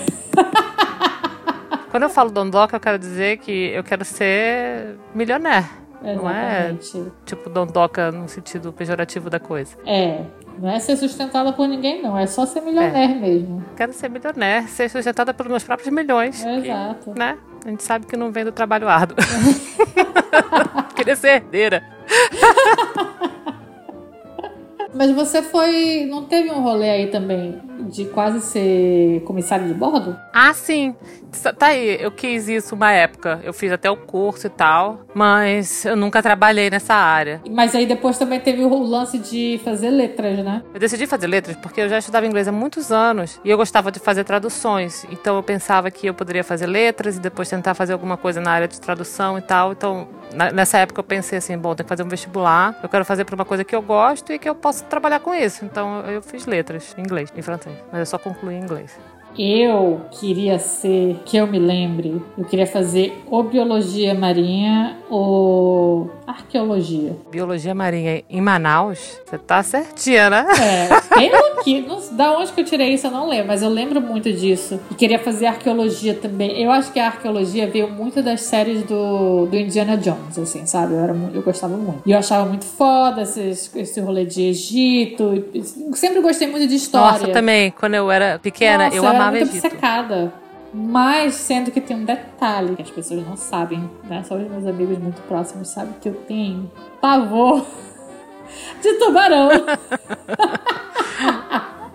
[1.90, 5.66] Quando eu falo dondoca, eu quero dizer que eu quero ser milionaire.
[6.02, 7.12] Não é Exatamente.
[7.26, 9.76] tipo dondoca no sentido pejorativo da coisa.
[9.84, 10.22] É.
[10.58, 12.18] Não é ser sustentada por ninguém, não.
[12.18, 13.64] É só ser milionaire mesmo.
[13.76, 16.42] Quero ser milionaire, ser sustentada pelos meus próprios milhões.
[16.42, 17.14] que, Exato.
[17.16, 17.38] né?
[17.64, 19.16] A gente sabe que não vem do trabalho árduo.
[20.96, 21.82] Queria ser herdeira.
[24.92, 26.06] Mas você foi.
[26.10, 27.60] Não teve um rolê aí também
[27.90, 30.16] de quase ser comissário de bordo?
[30.32, 30.94] Ah, sim.
[31.58, 33.40] Tá aí, eu quis isso uma época.
[33.44, 37.40] Eu fiz até o curso e tal, mas eu nunca trabalhei nessa área.
[37.48, 40.62] Mas aí depois também teve o lance de fazer letras, né?
[40.72, 43.92] Eu decidi fazer letras porque eu já estudava inglês há muitos anos e eu gostava
[43.92, 45.06] de fazer traduções.
[45.10, 48.50] Então eu pensava que eu poderia fazer letras e depois tentar fazer alguma coisa na
[48.50, 49.72] área de tradução e tal.
[49.72, 50.08] Então,
[50.52, 52.78] nessa época eu pensei assim, bom, tem que fazer um vestibular.
[52.82, 55.34] Eu quero fazer para uma coisa que eu gosto e que eu posso trabalhar com
[55.34, 55.64] isso.
[55.64, 58.98] Então eu fiz letras em inglês, em francês, mas eu só concluí em inglês.
[59.38, 67.16] Eu queria ser, que eu me lembre, eu queria fazer ou biologia marinha ou arqueologia.
[67.30, 70.46] Biologia marinha em Manaus, você tá certinha, né?
[70.60, 71.80] É, bem aqui.
[71.86, 74.80] Não, da onde que eu tirei isso eu não lembro, mas eu lembro muito disso.
[74.90, 76.62] E queria fazer arqueologia também.
[76.62, 80.94] Eu acho que a arqueologia veio muito das séries do, do Indiana Jones, assim, sabe?
[80.94, 82.02] Eu, era, eu gostava muito.
[82.06, 85.44] E eu achava muito foda esses, esse rolê de Egito.
[85.94, 87.20] sempre gostei muito de história.
[87.20, 89.66] Nossa, também, quando eu era pequena, Nossa, eu era amava muito Egito.
[89.66, 90.32] obcecada.
[90.72, 94.22] Mas sendo que tem um detalhe que as pessoas não sabem, né?
[94.22, 97.66] Só os meus amigos muito próximos sabem que eu tenho pavor
[98.80, 99.48] de tubarão.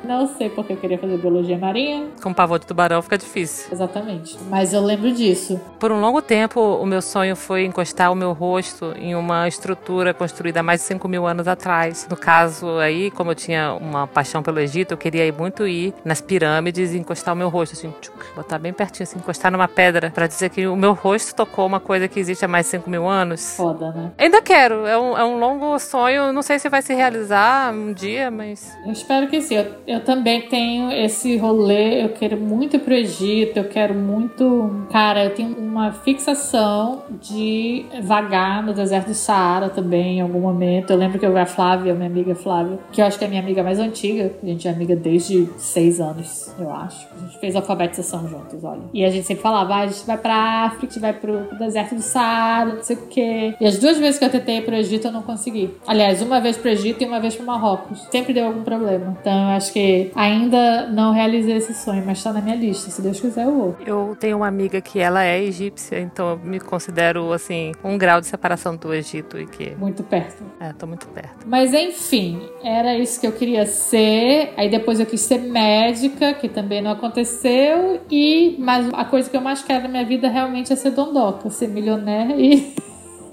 [0.06, 2.08] não sei porque eu queria fazer biologia marinha.
[2.22, 3.68] Com pavor de tubarão fica difícil.
[3.72, 4.38] Exatamente.
[4.50, 5.60] Mas eu lembro disso.
[5.80, 10.14] Por um longo tempo, o meu sonho foi encostar o meu rosto em uma estrutura
[10.14, 12.08] construída há mais de 5 mil anos atrás.
[12.10, 15.94] No caso aí, como eu tinha uma paixão pelo Egito, eu queria ir muito ir
[16.04, 19.68] nas pirâmides e encostar o meu rosto, assim, tchuc, botar bem pertinho, assim, encostar numa
[19.68, 22.72] pedra, pra dizer que o meu rosto tocou uma coisa que existe há mais de
[22.72, 23.56] 5 mil anos.
[23.56, 24.12] Foda, né?
[24.18, 27.94] Ainda quero, é um, é um longo sonho, não sei se vai se realizar um
[27.94, 29.56] dia, mas Eu espero que sim.
[29.56, 32.04] Eu, eu também tenho esse rolê.
[32.04, 33.58] Eu quero muito ir pro Egito.
[33.58, 34.86] Eu quero muito.
[34.92, 40.92] Cara, eu tenho uma fixação de vagar no deserto do Saara também em algum momento.
[40.92, 43.42] Eu lembro que eu a Flávia, minha amiga Flávia, que eu acho que é minha
[43.42, 44.32] amiga mais antiga.
[44.42, 47.08] A gente é amiga desde seis anos, eu acho.
[47.16, 48.82] A gente fez alfabetização juntos, olha.
[48.94, 51.58] E a gente sempre falava: ah, a gente vai pra África, a gente vai pro
[51.58, 53.56] deserto do Saara, não sei o quê.
[53.60, 55.72] E as duas vezes que eu tentei ir pro Egito, eu não consegui.
[55.86, 58.08] Aliás, uma vez pro Egito e uma vez pro Marrocos.
[58.12, 59.18] Sempre deu algum problema.
[59.20, 62.90] Então, eu acho que porque ainda não realizei esse sonho, mas tá na minha lista.
[62.90, 63.76] Se Deus quiser, eu vou.
[63.86, 68.20] Eu tenho uma amiga que ela é egípcia, então eu me considero, assim, um grau
[68.20, 69.76] de separação do Egito e que.
[69.76, 70.44] Muito perto.
[70.60, 71.46] É, tô muito perto.
[71.46, 74.54] Mas enfim, era isso que eu queria ser.
[74.58, 78.02] Aí depois eu quis ser médica, que também não aconteceu.
[78.10, 81.50] E mas a coisa que eu mais quero na minha vida realmente é ser dondoca,
[81.50, 82.74] ser milionária e.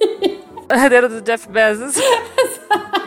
[0.71, 1.95] Herdeiro do Jeff Bezos.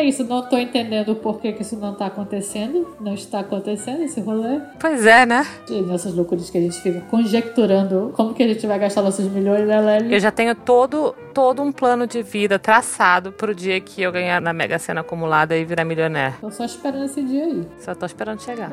[0.00, 2.96] É isso, não tô entendendo por que, que isso não tá acontecendo.
[2.98, 4.58] Não está acontecendo esse rolê.
[4.78, 5.46] Pois é, né?
[5.68, 9.30] E nessas loucuras que a gente fica conjecturando como que a gente vai gastar nossos
[9.30, 10.14] milhões, né, Lely?
[10.14, 14.40] Eu já tenho todo, todo um plano de vida traçado pro dia que eu ganhar
[14.40, 16.36] na Mega Sena acumulada e virar milionaire.
[16.40, 17.68] Tô só esperando esse dia aí.
[17.78, 18.70] Só tô esperando chegar.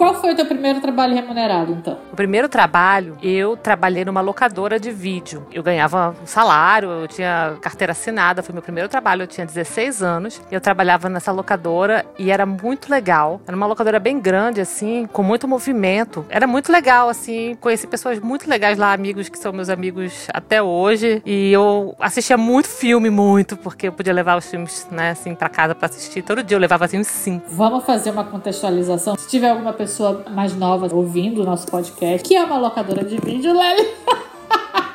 [0.00, 1.98] Qual foi o teu primeiro trabalho remunerado, então?
[2.10, 5.46] O primeiro trabalho, eu trabalhei numa locadora de vídeo.
[5.52, 10.02] Eu ganhava um salário, eu tinha carteira assinada, foi meu primeiro trabalho, eu tinha 16
[10.02, 10.40] anos.
[10.50, 13.42] Eu trabalhava nessa locadora e era muito legal.
[13.46, 16.24] Era uma locadora bem grande, assim, com muito movimento.
[16.30, 20.62] Era muito legal, assim, conheci pessoas muito legais lá, amigos que são meus amigos até
[20.62, 21.20] hoje.
[21.26, 25.50] E eu assistia muito filme, muito, porque eu podia levar os filmes, né, assim, pra
[25.50, 26.22] casa pra assistir.
[26.22, 27.44] Todo dia eu levava, assim, uns cinco.
[27.50, 29.14] Vamos fazer uma contextualização.
[29.18, 29.89] Se tiver alguma pessoa
[30.30, 33.88] mais nova ouvindo o nosso podcast, que é uma locadora de vídeo, Lely.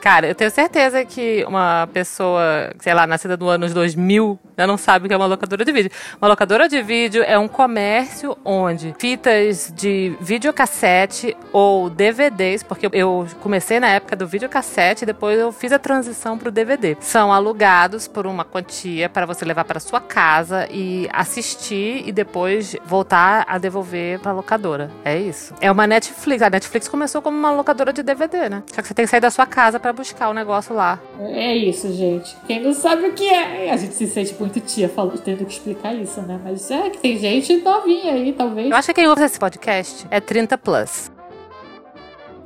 [0.00, 4.78] Cara, eu tenho certeza que uma pessoa, sei lá, nascida no anos 2000, já não
[4.78, 5.90] sabe o que é uma locadora de vídeo.
[6.20, 13.26] Uma locadora de vídeo é um comércio onde fitas de videocassete ou DVDs, porque eu
[13.42, 16.96] comecei na época do videocassete e depois eu fiz a transição para o DVD.
[17.00, 22.74] São alugados por uma quantia para você levar para sua casa e assistir e depois
[22.86, 24.90] voltar a devolver para a locadora.
[25.04, 25.54] É isso.
[25.60, 26.42] É uma Netflix.
[26.42, 28.62] A Netflix começou como uma locadora de DVD, né?
[28.72, 31.00] Só que você tem que sair da sua casa para buscar o negócio lá.
[31.18, 32.36] É isso, gente.
[32.46, 35.52] Quem não sabe o que é, a gente se sente muito tia falando, tendo que
[35.52, 36.40] explicar isso, né?
[36.42, 38.70] Mas é que tem gente novinha aí, talvez.
[38.70, 41.10] Eu acho que quem ouve esse podcast é 30 plus.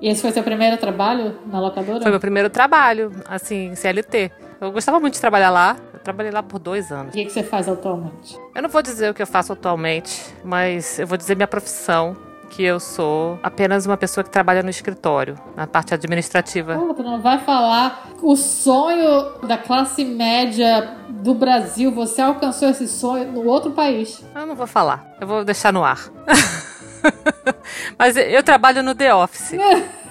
[0.00, 2.00] E esse foi seu primeiro trabalho na locadora?
[2.00, 4.32] Foi meu primeiro trabalho, assim, CLT.
[4.60, 5.76] Eu gostava muito de trabalhar lá.
[5.92, 7.08] Eu trabalhei lá por dois anos.
[7.08, 8.38] O que, que você faz atualmente?
[8.54, 12.16] Eu não vou dizer o que eu faço atualmente, mas eu vou dizer minha profissão
[12.44, 16.76] que eu sou apenas uma pessoa que trabalha no escritório, na parte administrativa.
[16.76, 22.86] Pô, tu não vai falar o sonho da classe média do Brasil, você alcançou esse
[22.88, 24.22] sonho no outro país.
[24.34, 25.98] Eu não vou falar, eu vou deixar no ar.
[27.98, 29.52] Mas eu trabalho no The Office.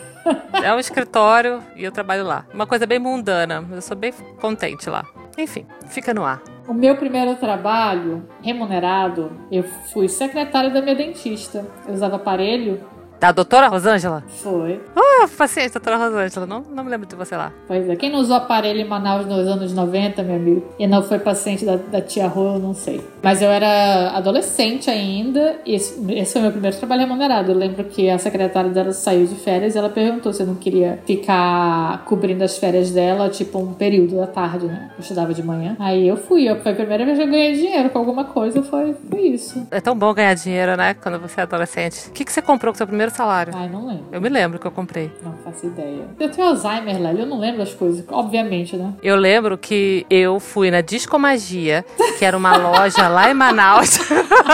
[0.64, 2.46] É um escritório e eu trabalho lá.
[2.54, 5.06] Uma coisa bem mundana, mas eu sou bem contente lá.
[5.38, 6.42] Enfim, fica no ar.
[6.66, 11.68] O meu primeiro trabalho remunerado, eu fui secretária da minha dentista.
[11.86, 12.80] Eu usava aparelho.
[13.24, 14.22] Da doutora Rosângela?
[14.28, 14.82] Foi.
[14.94, 16.46] Ah, paciente, doutora Rosângela.
[16.46, 17.54] Não, não me lembro de você lá.
[17.66, 17.96] Pois é.
[17.96, 21.64] Quem não usou aparelho em Manaus nos anos 90, meu amigo, e não foi paciente
[21.64, 23.02] da, da tia Rô, eu não sei.
[23.22, 27.54] Mas eu era adolescente ainda, e esse, esse foi meu primeiro trabalho remunerado.
[27.54, 30.56] Eu lembro que a secretária dela saiu de férias e ela perguntou se eu não
[30.56, 34.92] queria ficar cobrindo as férias dela, tipo um período da tarde, né?
[34.98, 35.78] Eu estudava de manhã.
[35.80, 36.44] Aí eu fui.
[36.44, 39.66] Eu, foi a primeira vez que eu ganhei dinheiro com alguma coisa, foi, foi isso.
[39.72, 40.94] É tão bom ganhar dinheiro, né?
[40.94, 42.10] Quando você é adolescente.
[42.10, 43.54] O que, que você comprou com seu primeiro salário?
[43.56, 44.06] Ai, não lembro.
[44.12, 45.12] Eu me lembro que eu comprei.
[45.24, 46.08] Não faço ideia.
[46.20, 48.94] Eu tenho Alzheimer, Lely, eu não lembro das coisas, obviamente, né?
[49.02, 51.86] Eu lembro que eu fui na Discomagia,
[52.18, 54.00] que era uma loja lá em Manaus.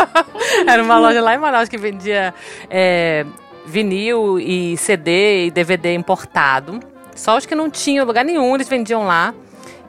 [0.67, 2.33] era uma loja lá em Manaus que vendia
[2.69, 3.25] é,
[3.65, 6.79] vinil e CD e DVD importado.
[7.15, 9.33] Só os que não tinham lugar nenhum, eles vendiam lá.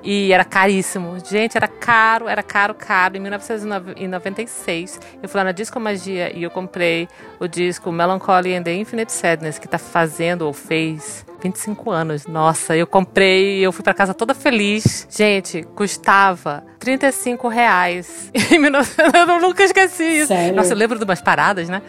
[0.03, 1.19] E era caríssimo.
[1.25, 3.17] Gente, era caro, era caro, caro.
[3.17, 7.09] Em 1996, eu fui lá na Disco Magia e eu comprei
[7.39, 12.27] o disco Melancholy and the Infinite Sadness, que tá fazendo ou fez 25 anos.
[12.27, 15.07] Nossa, eu comprei, eu fui para casa toda feliz.
[15.11, 18.31] Gente, custava 35 reais.
[19.15, 20.29] eu nunca esqueci isso.
[20.29, 20.55] Sério?
[20.55, 21.83] Nossa, eu lembro de umas paradas, né?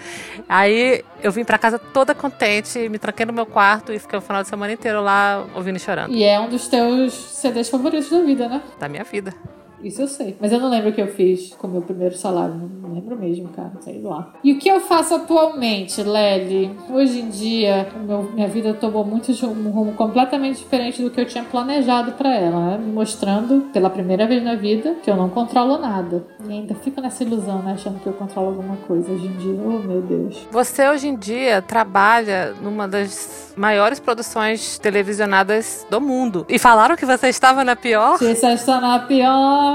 [0.47, 4.21] Aí eu vim para casa toda contente, me tranquei no meu quarto e fiquei o
[4.21, 6.13] final de semana inteiro lá ouvindo e chorando.
[6.13, 8.61] E é um dos teus CDs favoritos da vida, né?
[8.79, 9.33] Da minha vida.
[9.83, 10.35] Isso eu sei.
[10.39, 12.55] Mas eu não lembro o que eu fiz com o meu primeiro salário.
[12.81, 13.71] Não lembro mesmo, cara.
[13.81, 14.33] Sei lá.
[14.43, 16.71] E o que eu faço atualmente, Lely?
[16.89, 21.25] Hoje em dia, meu, minha vida tomou muito um rumo completamente diferente do que eu
[21.25, 22.77] tinha planejado para ela, né?
[22.77, 26.25] Me mostrando pela primeira vez na vida que eu não controlo nada.
[26.47, 27.73] E ainda fico nessa ilusão, né?
[27.73, 29.59] Achando que eu controlo alguma coisa hoje em dia.
[29.63, 30.47] Oh, meu Deus.
[30.51, 36.45] Você hoje em dia trabalha numa das maiores produções televisionadas do mundo.
[36.49, 38.17] E falaram que você estava na pior?
[38.17, 39.70] Você está na pior,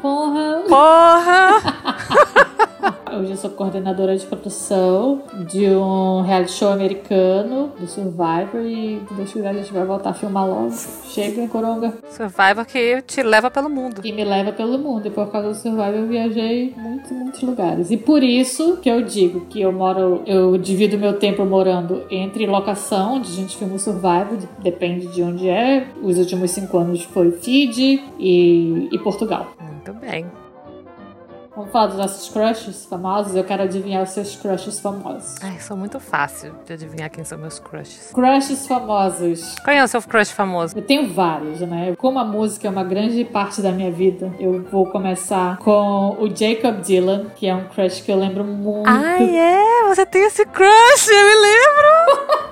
[0.00, 0.64] porra.
[0.68, 2.44] Porra!
[3.16, 9.32] Hoje eu sou coordenadora de produção de um reality show americano do Survivor e Deus
[9.32, 10.70] quiser a gente vai voltar a filmar logo.
[11.04, 11.94] Chega, Coronga.
[12.10, 14.00] Survivor que te leva pelo mundo.
[14.04, 15.06] E me leva pelo mundo.
[15.06, 17.90] E por causa do Survivor eu viajei muitos, muitos lugares.
[17.90, 22.46] E por isso que eu digo que eu moro, eu divido meu tempo morando entre
[22.46, 25.86] locação, onde a gente filma o Survivor, depende de onde é.
[26.02, 29.54] Os últimos cinco anos foi Fiji e, e Portugal.
[29.60, 30.26] Muito bem.
[31.58, 33.34] Vamos falar dos nossos crushes famosos?
[33.34, 35.34] Eu quero adivinhar os seus crushes famosos.
[35.42, 38.12] Ai, sou muito fácil de adivinhar quem são meus crushes.
[38.14, 39.56] Crushes famosos.
[39.64, 40.78] Qual é o seu crush famoso?
[40.78, 41.96] Eu tenho vários, né?
[41.98, 46.28] Como a música é uma grande parte da minha vida, eu vou começar com o
[46.32, 48.88] Jacob Dylan, que é um crush que eu lembro muito.
[48.88, 49.88] Ai, é?
[49.88, 52.38] Você tem esse crush, eu me lembro!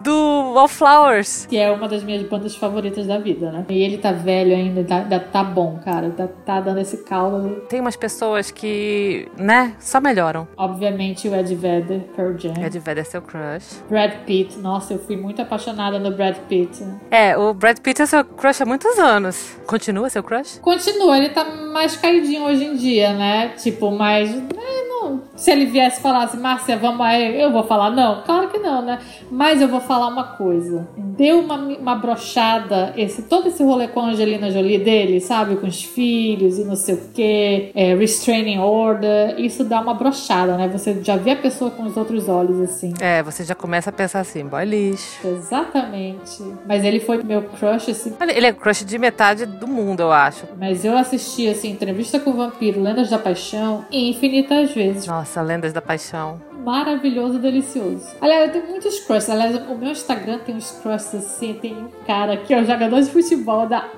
[0.00, 1.46] do Wallflowers.
[1.46, 3.64] Que é uma das minhas bandas favoritas da vida, né?
[3.68, 6.10] E ele tá velho ainda, tá, tá, tá bom, cara.
[6.10, 7.62] Tá, tá dando esse caldo.
[7.68, 10.46] Tem umas pessoas que, né, só melhoram.
[10.56, 12.54] Obviamente o Ed Vedder, Pearl Jam.
[12.62, 13.82] Ed Vedder é seu crush.
[13.88, 14.58] Brad Pitt.
[14.58, 16.84] Nossa, eu fui muito apaixonada no Brad Pitt.
[17.10, 19.58] É, o Brad Pitt é seu crush há muitos anos.
[19.66, 20.58] Continua seu crush?
[20.60, 23.48] Continua, ele tá mais caidinho hoje em dia, né?
[23.56, 24.30] Tipo, mais...
[24.30, 25.22] É, não.
[25.36, 28.22] Se ele viesse e falasse, Márcia, vamos aí, eu vou falar não?
[28.22, 28.98] Claro que não, né?
[29.30, 30.88] Mas eu vou falar uma coisa.
[30.96, 35.56] Deu uma, uma brochada, esse, todo esse rolê com a Angelina Jolie dele, sabe?
[35.56, 39.38] Com os filhos e não sei o quê, é, restraining order.
[39.38, 40.68] Isso dá uma brochada, né?
[40.68, 42.92] Você já vê a pessoa com os outros olhos, assim.
[43.00, 45.26] É, você já começa a pensar assim, boy lixo.
[45.26, 46.42] Exatamente.
[46.66, 48.14] Mas ele foi meu crush, assim.
[48.20, 50.44] Ele é crush de metade do mundo, eu acho.
[50.58, 54.89] Mas eu assisti, assim, Entrevista com o Vampiro, Lendas da Paixão, infinitas vezes.
[55.06, 58.06] Nossa, Lendas da Paixão maravilhoso e delicioso.
[58.20, 59.30] Aliás, eu tenho muitos crushes.
[59.30, 61.54] Aliás, o meu Instagram tem uns crushes assim.
[61.54, 63.88] Tem um cara que é o jogador de futebol da.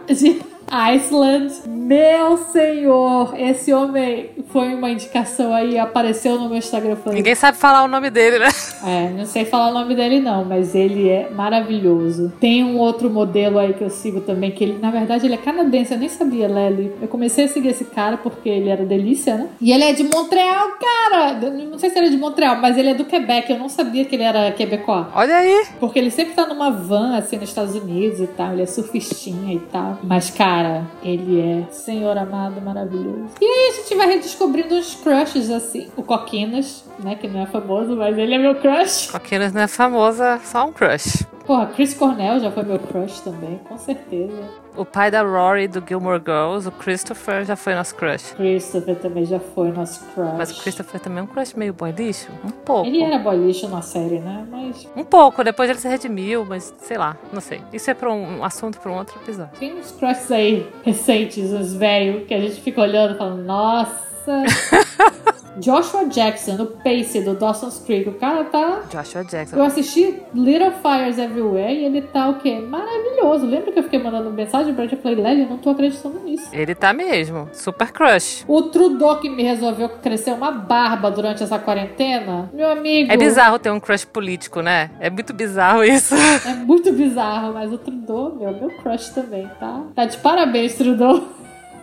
[0.72, 1.52] Iceland.
[1.68, 6.96] Meu senhor, esse homem foi uma indicação aí, apareceu no meu Instagram.
[6.96, 8.48] Falei, Ninguém sabe falar o nome dele, né?
[8.84, 12.32] É, não sei falar o nome dele não, mas ele é maravilhoso.
[12.40, 15.38] Tem um outro modelo aí que eu sigo também, que ele, na verdade, ele é
[15.38, 16.92] canadense, eu nem sabia, Lely.
[17.02, 19.48] Eu comecei a seguir esse cara porque ele era delícia, né?
[19.60, 21.34] E ele é de Montreal, cara!
[21.50, 23.50] Não sei se ele é de Montreal, mas ele é do Quebec.
[23.52, 25.06] Eu não sabia que ele era quebecois.
[25.14, 25.66] Olha aí!
[25.78, 28.52] Porque ele sempre tá numa van, assim, nos Estados Unidos e tal.
[28.52, 29.98] Ele é surfistinha e tal.
[30.02, 30.61] Mas, cara,
[31.02, 33.34] ele é senhor amado, maravilhoso.
[33.40, 35.88] E aí a gente vai redescobrindo uns crushes, assim.
[35.96, 37.14] O Coquinas, né?
[37.14, 39.10] Que não é famoso, mas ele é meu crush.
[39.12, 41.24] Coquinas não é famosa, só um crush.
[41.46, 44.61] Porra, Chris Cornell já foi meu crush também, com certeza.
[44.74, 48.32] O pai da Rory do Gilmore Girls, o Christopher, já foi nosso crush.
[48.34, 50.34] Christopher também já foi nosso crush.
[50.38, 52.28] Mas o Christopher também é um crush meio boy lixo?
[52.42, 52.86] Um pouco.
[52.86, 54.46] Ele era boy lixo na série, né?
[54.50, 54.88] Mas.
[54.96, 57.60] Um pouco, depois ele se redimiu, mas sei lá, não sei.
[57.72, 59.52] Isso é pra um assunto pra um outro episódio.
[59.58, 64.11] Tem uns crushes aí recentes, uns velhos, que a gente fica olhando e falando, nossa.
[65.58, 68.08] Joshua Jackson, o Pace do Dawson's Creek.
[68.08, 68.82] O cara tá.
[68.90, 69.56] Joshua Jackson.
[69.56, 72.58] Eu assisti Little Fires Everywhere e ele tá o quê?
[72.58, 73.46] Maravilhoso.
[73.46, 74.94] Lembra que eu fiquei mandando mensagem pra ele?
[74.94, 76.48] Eu falei, Lely, eu não tô acreditando nisso.
[76.52, 77.48] Ele tá mesmo.
[77.52, 78.44] Super crush.
[78.48, 82.50] O Trudeau que me resolveu crescer uma barba durante essa quarentena.
[82.52, 83.12] Meu amigo.
[83.12, 84.90] É bizarro ter um crush político, né?
[85.00, 86.14] É muito bizarro isso.
[86.14, 89.82] É muito bizarro, mas o Trudeau, meu, meu crush também, tá?
[89.94, 91.28] Tá de parabéns, Trudeau.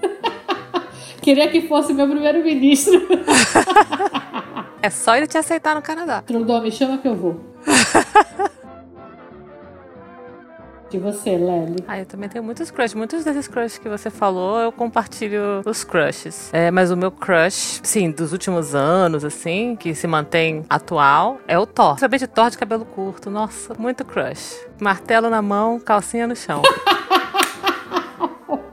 [1.21, 3.07] Queria que fosse meu primeiro-ministro.
[4.81, 6.21] é só ele te aceitar no Canadá.
[6.21, 7.39] Trudeau, me chama que eu vou.
[10.89, 11.83] De você, Lely?
[11.87, 12.95] Ah, eu também tenho muitos crushes.
[12.95, 16.49] Muitos desses crushes que você falou, eu compartilho os crushes.
[16.51, 21.59] É, mas o meu crush, sim, dos últimos anos, assim, que se mantém atual, é
[21.59, 21.91] o Thor.
[21.91, 23.29] Principalmente Thor de cabelo curto.
[23.29, 24.67] Nossa, muito crush.
[24.81, 26.63] Martelo na mão, calcinha no chão.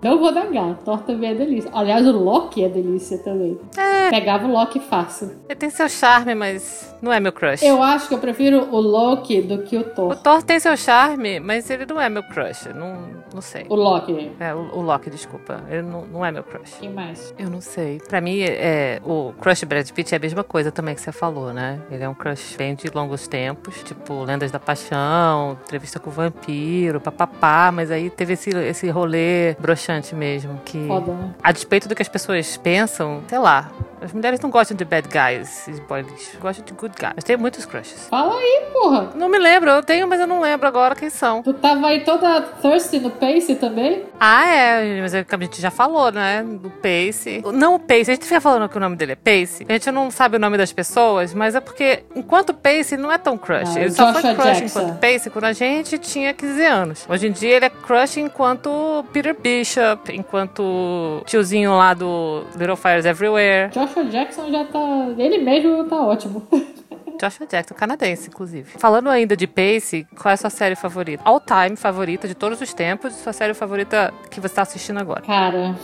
[0.07, 1.69] Não vou negar, Thor também é delícia.
[1.75, 3.59] Aliás, o Loki é delícia também.
[3.77, 4.09] É.
[4.09, 5.33] Pegava o Loki fácil.
[5.49, 7.65] Ele tem seu charme, mas não é meu crush.
[7.65, 10.13] Eu acho que eu prefiro o Loki do que o Thor.
[10.13, 12.69] O Thor tem seu charme, mas ele não é meu crush.
[12.73, 13.01] Não,
[13.35, 13.67] não sei.
[13.69, 14.31] O Loki.
[14.39, 15.65] É, o, o Loki, desculpa.
[15.69, 16.77] Ele não, não é meu crush.
[16.79, 17.35] Quem mais?
[17.37, 18.01] Eu não sei.
[18.09, 21.53] Pra mim, é, o crush Brad Pitt é a mesma coisa também que você falou,
[21.53, 21.81] né?
[21.91, 23.83] Ele é um crush bem de longos tempos.
[23.83, 27.73] Tipo, Lendas da Paixão, Entrevista com o Vampiro, papapá.
[27.73, 30.61] Mas aí teve esse, esse rolê broxante mesmo.
[30.65, 31.31] Que, Foda, né?
[31.43, 33.71] a despeito do que as pessoas pensam, sei lá.
[34.01, 36.39] As mulheres não gostam de bad guys e boy lixo.
[36.39, 37.13] Gostam de good guys.
[37.17, 38.07] Mas tem muitos crushes.
[38.09, 39.11] Fala aí, porra.
[39.15, 39.71] Não me lembro.
[39.71, 41.43] Eu tenho, mas eu não lembro agora quem são.
[41.43, 44.05] Tu tava aí toda thirsty no Pace também?
[44.21, 45.01] Ah, é.
[45.01, 46.43] Mas é a gente já falou, né?
[46.43, 47.43] Do Pace.
[47.55, 48.11] Não o Pace.
[48.11, 49.65] A gente fica falando que o nome dele é Pace.
[49.69, 53.19] A gente não sabe o nome das pessoas, mas é porque enquanto Pace não é
[53.19, 53.77] tão crush.
[53.77, 54.81] Ah, ele só foi crush Jackson.
[54.81, 57.07] enquanto Pace quando a gente tinha 15 anos.
[57.09, 63.05] Hoje em dia ele é crush enquanto Peter Bishop, enquanto tiozinho lá do Little Fires
[63.05, 63.71] Everywhere.
[63.73, 64.79] Joshua Jackson já tá.
[65.17, 66.47] Ele mesmo tá ótimo.
[67.21, 68.71] Joshua Jackson, canadense, inclusive.
[68.79, 71.23] Falando ainda de Pace, qual é a sua série favorita?
[71.25, 75.23] All time favorita de todos os tempos, sua série favorita que você tá assistindo agora?
[75.23, 75.75] Cara,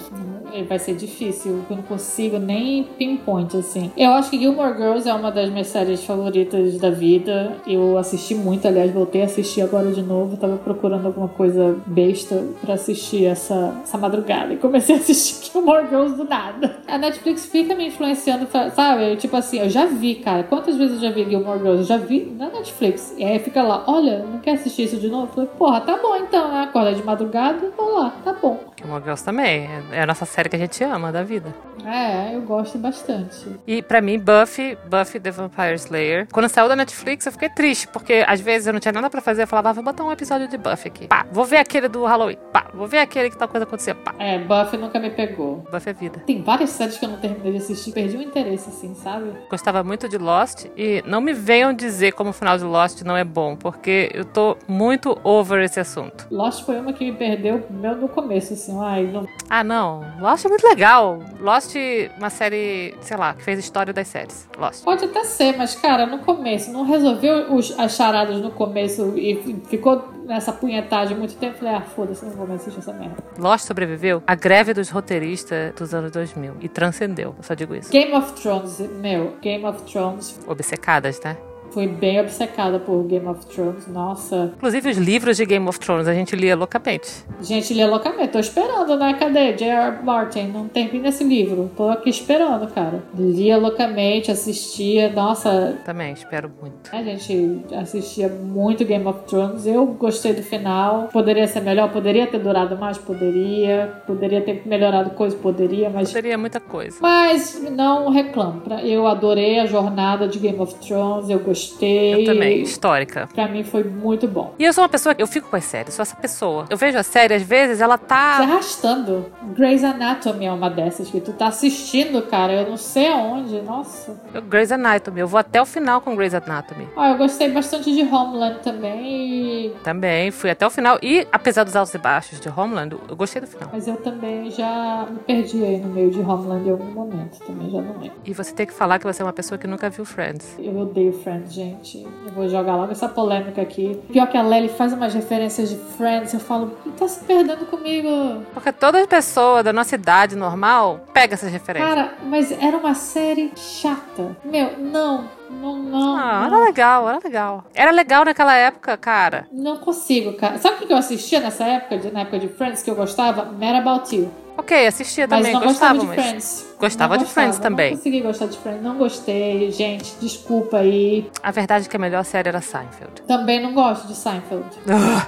[0.69, 3.91] vai ser difícil, eu não consigo nem pinpoint, assim.
[3.97, 7.57] Eu acho que Gilmore Girls é uma das minhas séries favoritas da vida.
[7.67, 10.37] Eu assisti muito, aliás, voltei a assistir agora de novo.
[10.37, 14.53] Tava procurando alguma coisa besta pra assistir essa, essa madrugada.
[14.53, 16.77] E comecei a assistir Gilmore Girls do nada.
[16.87, 19.17] A Netflix fica me influenciando, sabe?
[19.17, 20.43] Tipo assim, eu já vi, cara.
[20.45, 21.81] Quantas vezes eu já vi Gilmore Girls?
[21.81, 23.15] Eu já vi na Netflix.
[23.17, 25.25] E aí fica lá, olha, não quer assistir isso de novo?
[25.25, 26.63] Eu falei, porra, tá bom então, né?
[26.63, 28.72] Acorda de madrugada, vou lá, tá bom.
[28.83, 29.69] Gilmore Girls também.
[29.91, 31.55] É a nossa série que a gente ama da vida.
[31.85, 33.49] É, eu gosto bastante.
[33.67, 36.29] E pra mim, Buffy, Buffy the Vampire Slayer.
[36.33, 39.21] Quando saiu da Netflix, eu fiquei triste, porque às vezes eu não tinha nada pra
[39.21, 39.43] fazer.
[39.43, 41.07] Eu falava, ah, vou botar um episódio de Buffy aqui.
[41.09, 42.39] Pá, vou ver aquele do Halloween.
[42.53, 43.95] Pá, vou ver aquele que tal coisa acontecia.
[43.95, 44.15] Pá.
[44.19, 45.65] É, Buffy nunca me pegou.
[45.71, 46.23] Buffy é vida.
[46.27, 49.33] Tem várias séries que eu não terminei de assistir, perdi o interesse, assim, sabe?
[49.51, 53.17] Gostava muito de Lost e não me venham dizer como o final de Lost não
[53.17, 56.27] é bom, porque eu tô muito over esse assunto.
[56.31, 59.27] Lost foi uma que me perdeu meu no começo, assim, ai, não.
[59.51, 60.05] Ah, não.
[60.21, 61.19] Lost é muito legal.
[61.41, 61.75] Lost,
[62.17, 64.49] uma série, sei lá, que fez história das séries.
[64.57, 64.85] Lost.
[64.85, 69.61] Pode até ser, mas, cara, no começo, não resolveu os, as charadas no começo e
[69.69, 71.59] ficou nessa punhetagem muito tempo.
[71.59, 73.17] Falei, ah, foda-se, não vou mais assistir essa merda.
[73.39, 77.35] Lost sobreviveu à greve dos roteiristas dos anos 2000 e transcendeu.
[77.37, 77.91] Eu só digo isso.
[77.91, 80.39] Game of Thrones, meu, Game of Thrones.
[80.47, 81.37] Obcecadas, né?
[81.73, 84.53] Fui bem obcecada por Game of Thrones, nossa.
[84.57, 87.25] Inclusive os livros de Game of Thrones a gente lia loucamente.
[87.41, 88.29] A gente lia loucamente.
[88.29, 89.15] Tô esperando, né?
[89.19, 89.55] Cadê?
[89.55, 90.03] J.R.
[90.05, 91.71] Martin, não termina esse livro.
[91.75, 93.03] Tô aqui esperando, cara.
[93.17, 95.79] Lia loucamente, assistia, nossa.
[95.83, 96.95] Também, espero muito.
[96.95, 99.67] A gente assistia muito Game of Thrones.
[99.67, 101.09] Eu gostei do final.
[101.11, 104.03] Poderia ser melhor, poderia ter durado mais, poderia.
[104.07, 106.09] Poderia ter melhorado coisa, poderia, mas.
[106.09, 106.99] Poderia muita coisa.
[107.01, 108.63] Mas não reclamo.
[108.85, 112.23] Eu adorei a jornada de Game of Thrones, eu gostei gostei.
[112.23, 113.29] Eu também, histórica.
[113.35, 114.55] Pra mim foi muito bom.
[114.59, 116.67] E eu sou uma pessoa que eu fico com as séries, sou essa pessoa.
[116.69, 118.37] Eu vejo a série, às vezes, ela tá.
[118.37, 119.27] Se arrastando.
[119.55, 122.53] Grey's Anatomy é uma dessas que tu tá assistindo, cara.
[122.53, 124.21] Eu não sei aonde, nossa.
[124.33, 126.89] Eu, Grey's Anatomy, eu vou até o final com Grey's Anatomy.
[126.97, 129.67] Ah, eu gostei bastante de Homeland também.
[129.67, 129.75] E...
[129.83, 130.99] Também, fui até o final.
[131.03, 133.69] E apesar dos altos e baixos de Homeland, eu gostei do final.
[133.73, 137.39] Mas eu também já me perdi aí no meio de Homeland em algum momento.
[137.41, 138.13] Também já não lembro.
[138.25, 140.57] E você tem que falar que você é uma pessoa que nunca viu Friends.
[140.59, 142.03] Eu odeio Friends, gente.
[142.27, 144.01] Eu vou jogar logo essa polêmica aqui.
[144.11, 148.09] Pior que a Lely faz umas referências de Friends, eu falo, tá se perdendo comigo.
[148.55, 151.95] Porque toda pessoa da nossa idade normal pega essas referências.
[151.95, 154.37] Cara, mas era uma série chata.
[154.45, 155.29] Meu, não.
[155.51, 156.17] Não, não.
[156.17, 156.47] Ah, não.
[156.47, 157.65] era legal, era legal.
[157.75, 159.47] Era legal naquela época, cara.
[159.53, 160.59] Não consigo, cara.
[160.59, 163.45] Sabe o que eu assistia nessa época, de, na época de Friends, que eu gostava?
[163.45, 164.31] Mad About You.
[164.57, 166.23] Ok, assistia também, mas não gostava, gostava de.
[166.23, 166.67] Friends.
[166.79, 167.91] Gostava não de Friends também.
[167.91, 169.71] Não consegui gostar de Friends, não gostei.
[169.71, 171.31] Gente, desculpa aí.
[171.43, 173.23] A verdade é que a melhor série era Seinfeld.
[173.27, 174.67] Também não gosto de Seinfeld.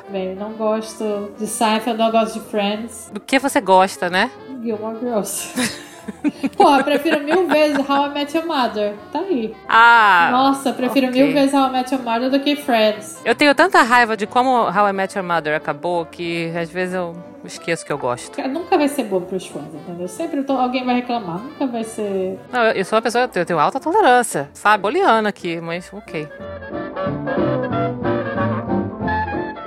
[0.06, 3.10] Também não gosto de Seinfeld, não gosto de Friends.
[3.12, 4.30] Do que você gosta, né?
[4.62, 5.84] Gilmore Girls.
[6.56, 8.94] Porra, prefiro mil vezes How I Met Your Mother.
[9.12, 9.54] Tá aí.
[9.68, 10.28] Ah!
[10.30, 11.22] Nossa, prefiro ok.
[11.22, 13.20] mil vezes How I Met Your Mother do que Friends.
[13.24, 16.94] Eu tenho tanta raiva de como How I Met Your Mother acabou que às vezes
[16.94, 18.40] eu esqueço que eu gosto.
[18.48, 20.08] Nunca vai ser bom pros fãs, entendeu?
[20.08, 21.38] Sempre tô- alguém vai reclamar.
[21.38, 22.38] Nunca vai ser.
[22.52, 24.82] Não, eu eu sou uma pessoa, eu tenho alta tolerância, sabe?
[24.82, 26.28] Boliana aqui, mas ok.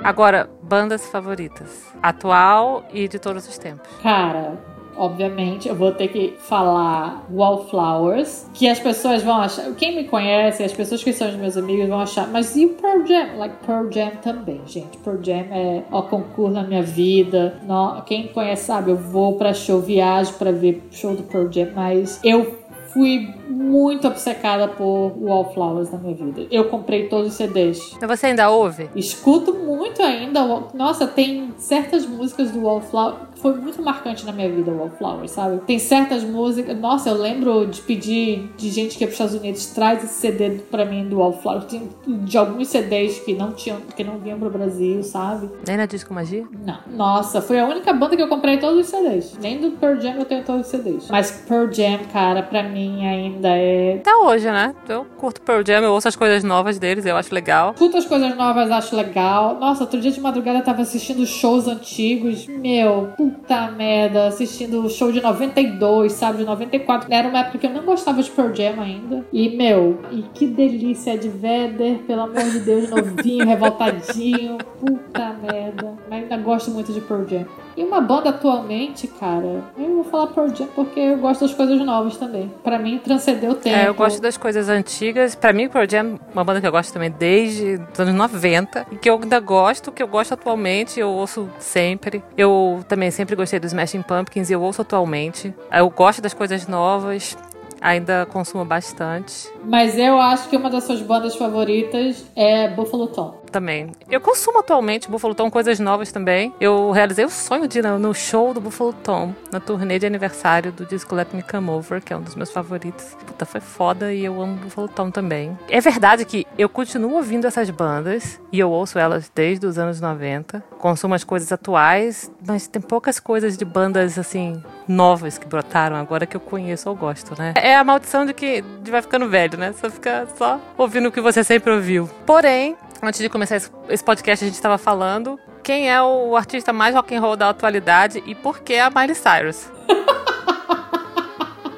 [0.02, 1.86] Agora, bandas favoritas.
[2.02, 3.90] Atual e de todos os tempos.
[4.02, 4.54] Cara,
[4.98, 9.72] obviamente, eu vou ter que falar Wallflowers, que as pessoas vão achar.
[9.74, 12.70] Quem me conhece, as pessoas que são os meus amigos vão achar, mas e o
[12.70, 13.38] Pearl Jam?
[13.38, 14.98] Like, Pearl Jam também, gente.
[14.98, 17.60] Pearl Jam é o concurso na minha vida.
[17.66, 21.68] Não, quem conhece sabe, eu vou pra show, viajo pra ver show do Pearl Jam,
[21.74, 22.58] mas eu
[22.92, 26.46] fui muito obcecada por Wallflowers na minha vida.
[26.50, 27.96] Eu comprei todos os CDs.
[28.00, 28.88] Mas você ainda ouve?
[28.94, 30.44] Escuto muito ainda.
[30.74, 35.60] Nossa, tem certas músicas do Wallflower que foi muito marcante na minha vida, Wallflower, sabe?
[35.66, 36.78] Tem certas músicas.
[36.78, 40.14] Nossa, eu lembro de pedir de gente que ia para os Estados Unidos, traz esse
[40.14, 41.64] CD pra mim do Wallflower.
[41.64, 45.48] Tem de alguns CDs que não tinham, que não vinham pro Brasil, sabe?
[45.66, 46.46] Nem na Disco Magia?
[46.64, 46.78] Não.
[46.94, 49.36] Nossa, foi a única banda que eu comprei todos os CDs.
[49.40, 51.08] Nem do Pearl Jam eu tenho todos os CDs.
[51.08, 54.74] Mas Pearl Jam, cara, pra mim ainda é Até hoje, né?
[54.88, 57.72] Eu curto Pearl Jam, eu ouço as coisas novas deles, eu acho legal.
[57.72, 59.58] Escuto as coisas novas, acho legal.
[59.58, 62.46] Nossa, outro dia de madrugada eu tava assistindo shows antigos.
[62.46, 64.28] Meu, puta merda.
[64.28, 66.38] Assistindo o show de 92, sabe?
[66.38, 67.12] De 94.
[67.12, 69.24] Era uma época que eu não gostava de Pearl Jam ainda.
[69.32, 74.58] E, meu, e que delícia de Vedder, pelo amor de Deus, novinho, revoltadinho.
[74.80, 75.98] Puta merda.
[76.08, 77.46] Mas ainda gosto muito de Pearl Jam.
[77.76, 81.80] E uma banda atualmente, cara, eu vou falar Pearl Jam porque eu gosto das coisas
[81.80, 82.52] novas também.
[82.64, 82.98] Pra mim,
[83.28, 83.76] exceder o tempo.
[83.76, 85.34] É, eu gosto das coisas antigas.
[85.34, 88.86] Pra mim, Pearl Jam é uma banda que eu gosto também desde os anos 90.
[88.90, 92.22] E que eu ainda gosto, que eu gosto atualmente, eu ouço sempre.
[92.36, 95.54] Eu também sempre gostei dos Smashing Pumpkins e eu ouço atualmente.
[95.72, 97.36] Eu gosto das coisas novas.
[97.80, 99.48] Ainda consumo bastante.
[99.64, 103.40] Mas eu acho que uma das suas bandas favoritas é Buffalo Tom.
[103.50, 103.92] Também.
[104.10, 106.52] Eu consumo atualmente Buffalo Tom, coisas novas também.
[106.60, 110.70] Eu realizei o sonho de ir no show do Buffalo Tom, na turnê de aniversário
[110.72, 113.16] do disco Let Me Come Over, que é um dos meus favoritos.
[113.26, 115.58] Puta, foi foda e eu amo Buffalo Tom também.
[115.68, 120.00] É verdade que eu continuo ouvindo essas bandas e eu ouço elas desde os anos
[120.00, 120.62] 90.
[120.78, 126.26] Consumo as coisas atuais, mas tem poucas coisas de bandas assim novas que brotaram agora
[126.26, 127.54] que eu conheço ou gosto, né?
[127.56, 129.72] É a maldição de que vai ficando velho, né?
[129.72, 132.08] Só fica só ouvindo o que você sempre ouviu.
[132.26, 132.76] Porém,
[133.06, 133.56] antes de começar
[133.88, 137.50] esse podcast, a gente estava falando quem é o artista mais rock and roll da
[137.50, 139.70] atualidade e por que a Miley Cyrus.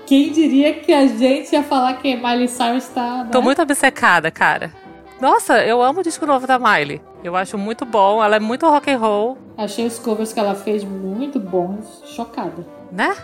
[0.07, 3.23] Quem diria que a gente ia falar que a Miley Cyrus tá.
[3.23, 3.29] Né?
[3.31, 4.73] Tô muito obcecada, cara.
[5.21, 7.01] Nossa, eu amo o disco novo da Miley.
[7.23, 9.39] Eu acho muito bom, ela é muito rock and roll.
[9.57, 12.67] Achei os covers que ela fez muito bons, chocada.
[12.91, 13.15] Né?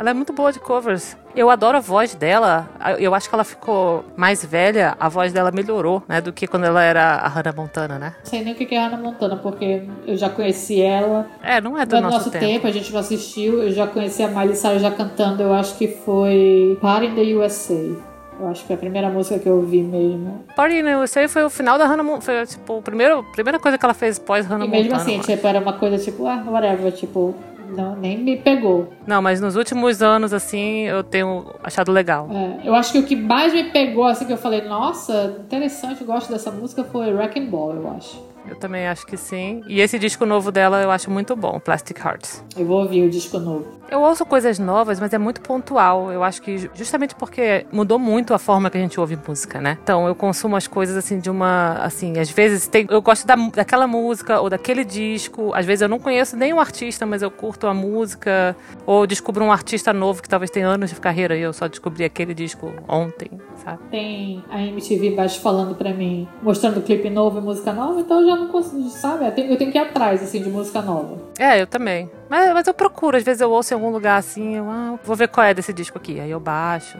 [0.00, 1.14] Ela é muito boa de covers.
[1.36, 2.70] Eu adoro a voz dela.
[2.98, 6.22] Eu acho que ela ficou mais velha, a voz dela melhorou, né?
[6.22, 8.14] Do que quando ela era a Hannah Montana, né?
[8.18, 11.26] Não sei nem o que é a Hannah Montana, porque eu já conheci ela.
[11.42, 12.46] É, não é do, nosso, nosso tempo.
[12.46, 12.66] tempo.
[12.66, 13.62] A gente não assistiu.
[13.62, 15.42] Eu já conheci a Miley Cyrus já cantando.
[15.42, 18.10] Eu acho que foi Party in the USA.
[18.40, 20.46] Eu acho que foi a primeira música que eu ouvi mesmo.
[20.56, 22.22] Party in the USA foi o final da Hannah Montana.
[22.22, 24.78] Foi, tipo, a primeira, primeira coisa que ela fez pós Hannah Montana.
[24.78, 27.34] E mesmo assim, tipo, era uma coisa tipo, ah, whatever, tipo,
[27.70, 28.92] não, nem me pegou.
[29.06, 32.28] Não, mas nos últimos anos, assim, eu tenho achado legal.
[32.30, 36.04] É, eu acho que o que mais me pegou, assim, que eu falei, nossa, interessante,
[36.04, 38.29] gosto dessa música, foi Wrecking Ball, eu acho.
[38.50, 39.62] Eu também acho que sim.
[39.66, 42.44] E esse disco novo dela eu acho muito bom, Plastic Hearts.
[42.56, 43.80] Eu vou ouvir o disco novo.
[43.90, 46.12] Eu ouço coisas novas, mas é muito pontual.
[46.12, 49.78] Eu acho que justamente porque mudou muito a forma que a gente ouve música, né?
[49.82, 51.74] Então eu consumo as coisas assim de uma.
[51.74, 55.52] Assim, às vezes tem, eu gosto da, daquela música ou daquele disco.
[55.54, 58.56] Às vezes eu não conheço nenhum artista, mas eu curto a música.
[58.84, 62.04] Ou descubro um artista novo que talvez tenha anos de carreira e eu só descobri
[62.04, 63.30] aquele disco ontem,
[63.64, 63.78] sabe?
[63.90, 68.26] Tem a MTV embaixo falando pra mim, mostrando clipe novo e música nova, então eu
[68.26, 69.26] já não consigo, sabe?
[69.26, 71.16] Eu tenho, eu tenho que ir atrás, assim, de música nova.
[71.38, 72.10] É, eu também.
[72.28, 75.16] Mas, mas eu procuro, às vezes eu ouço em algum lugar assim, eu ah, vou
[75.16, 76.20] ver qual é desse disco aqui.
[76.20, 76.98] Aí eu baixo.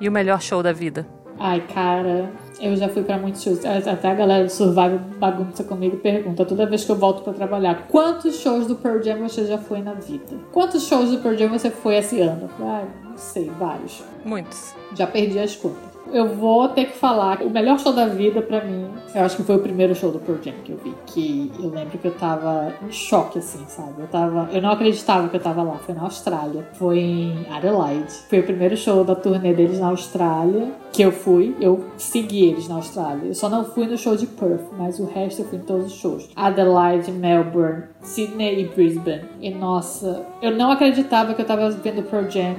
[0.00, 1.06] E o melhor show da vida.
[1.38, 2.30] Ai, cara,
[2.60, 3.64] eu já fui pra muitos shows.
[3.64, 7.32] Até a galera do Survival bagunça comigo e pergunta toda vez que eu volto pra
[7.32, 10.36] trabalhar: quantos shows do Pearl Jam você já foi na vida?
[10.52, 12.48] Quantos shows do Pearl Jam você foi esse ano?
[12.56, 14.02] Falei, ah, não sei, vários.
[14.24, 14.74] Muitos.
[14.94, 15.93] Já perdi as contas.
[16.12, 18.88] Eu vou ter que falar o melhor show da vida pra mim.
[19.14, 20.94] Eu acho que foi o primeiro show do Pearl Jam que eu vi.
[21.06, 23.94] Que eu lembro que eu tava em choque, assim, sabe?
[23.98, 24.48] Eu tava.
[24.52, 25.74] Eu não acreditava que eu tava lá.
[25.78, 26.68] Foi na Austrália.
[26.74, 28.12] Foi em Adelaide.
[28.28, 30.72] Foi o primeiro show da turnê deles na Austrália.
[30.92, 31.56] Que eu fui.
[31.60, 33.26] Eu segui eles na Austrália.
[33.26, 35.86] Eu só não fui no show de Perth, mas o resto eu fui em todos
[35.86, 36.30] os shows.
[36.36, 39.22] Adelaide, Melbourne, Sydney e Brisbane.
[39.40, 42.54] E nossa, eu não acreditava que eu tava vendo Pearl Jam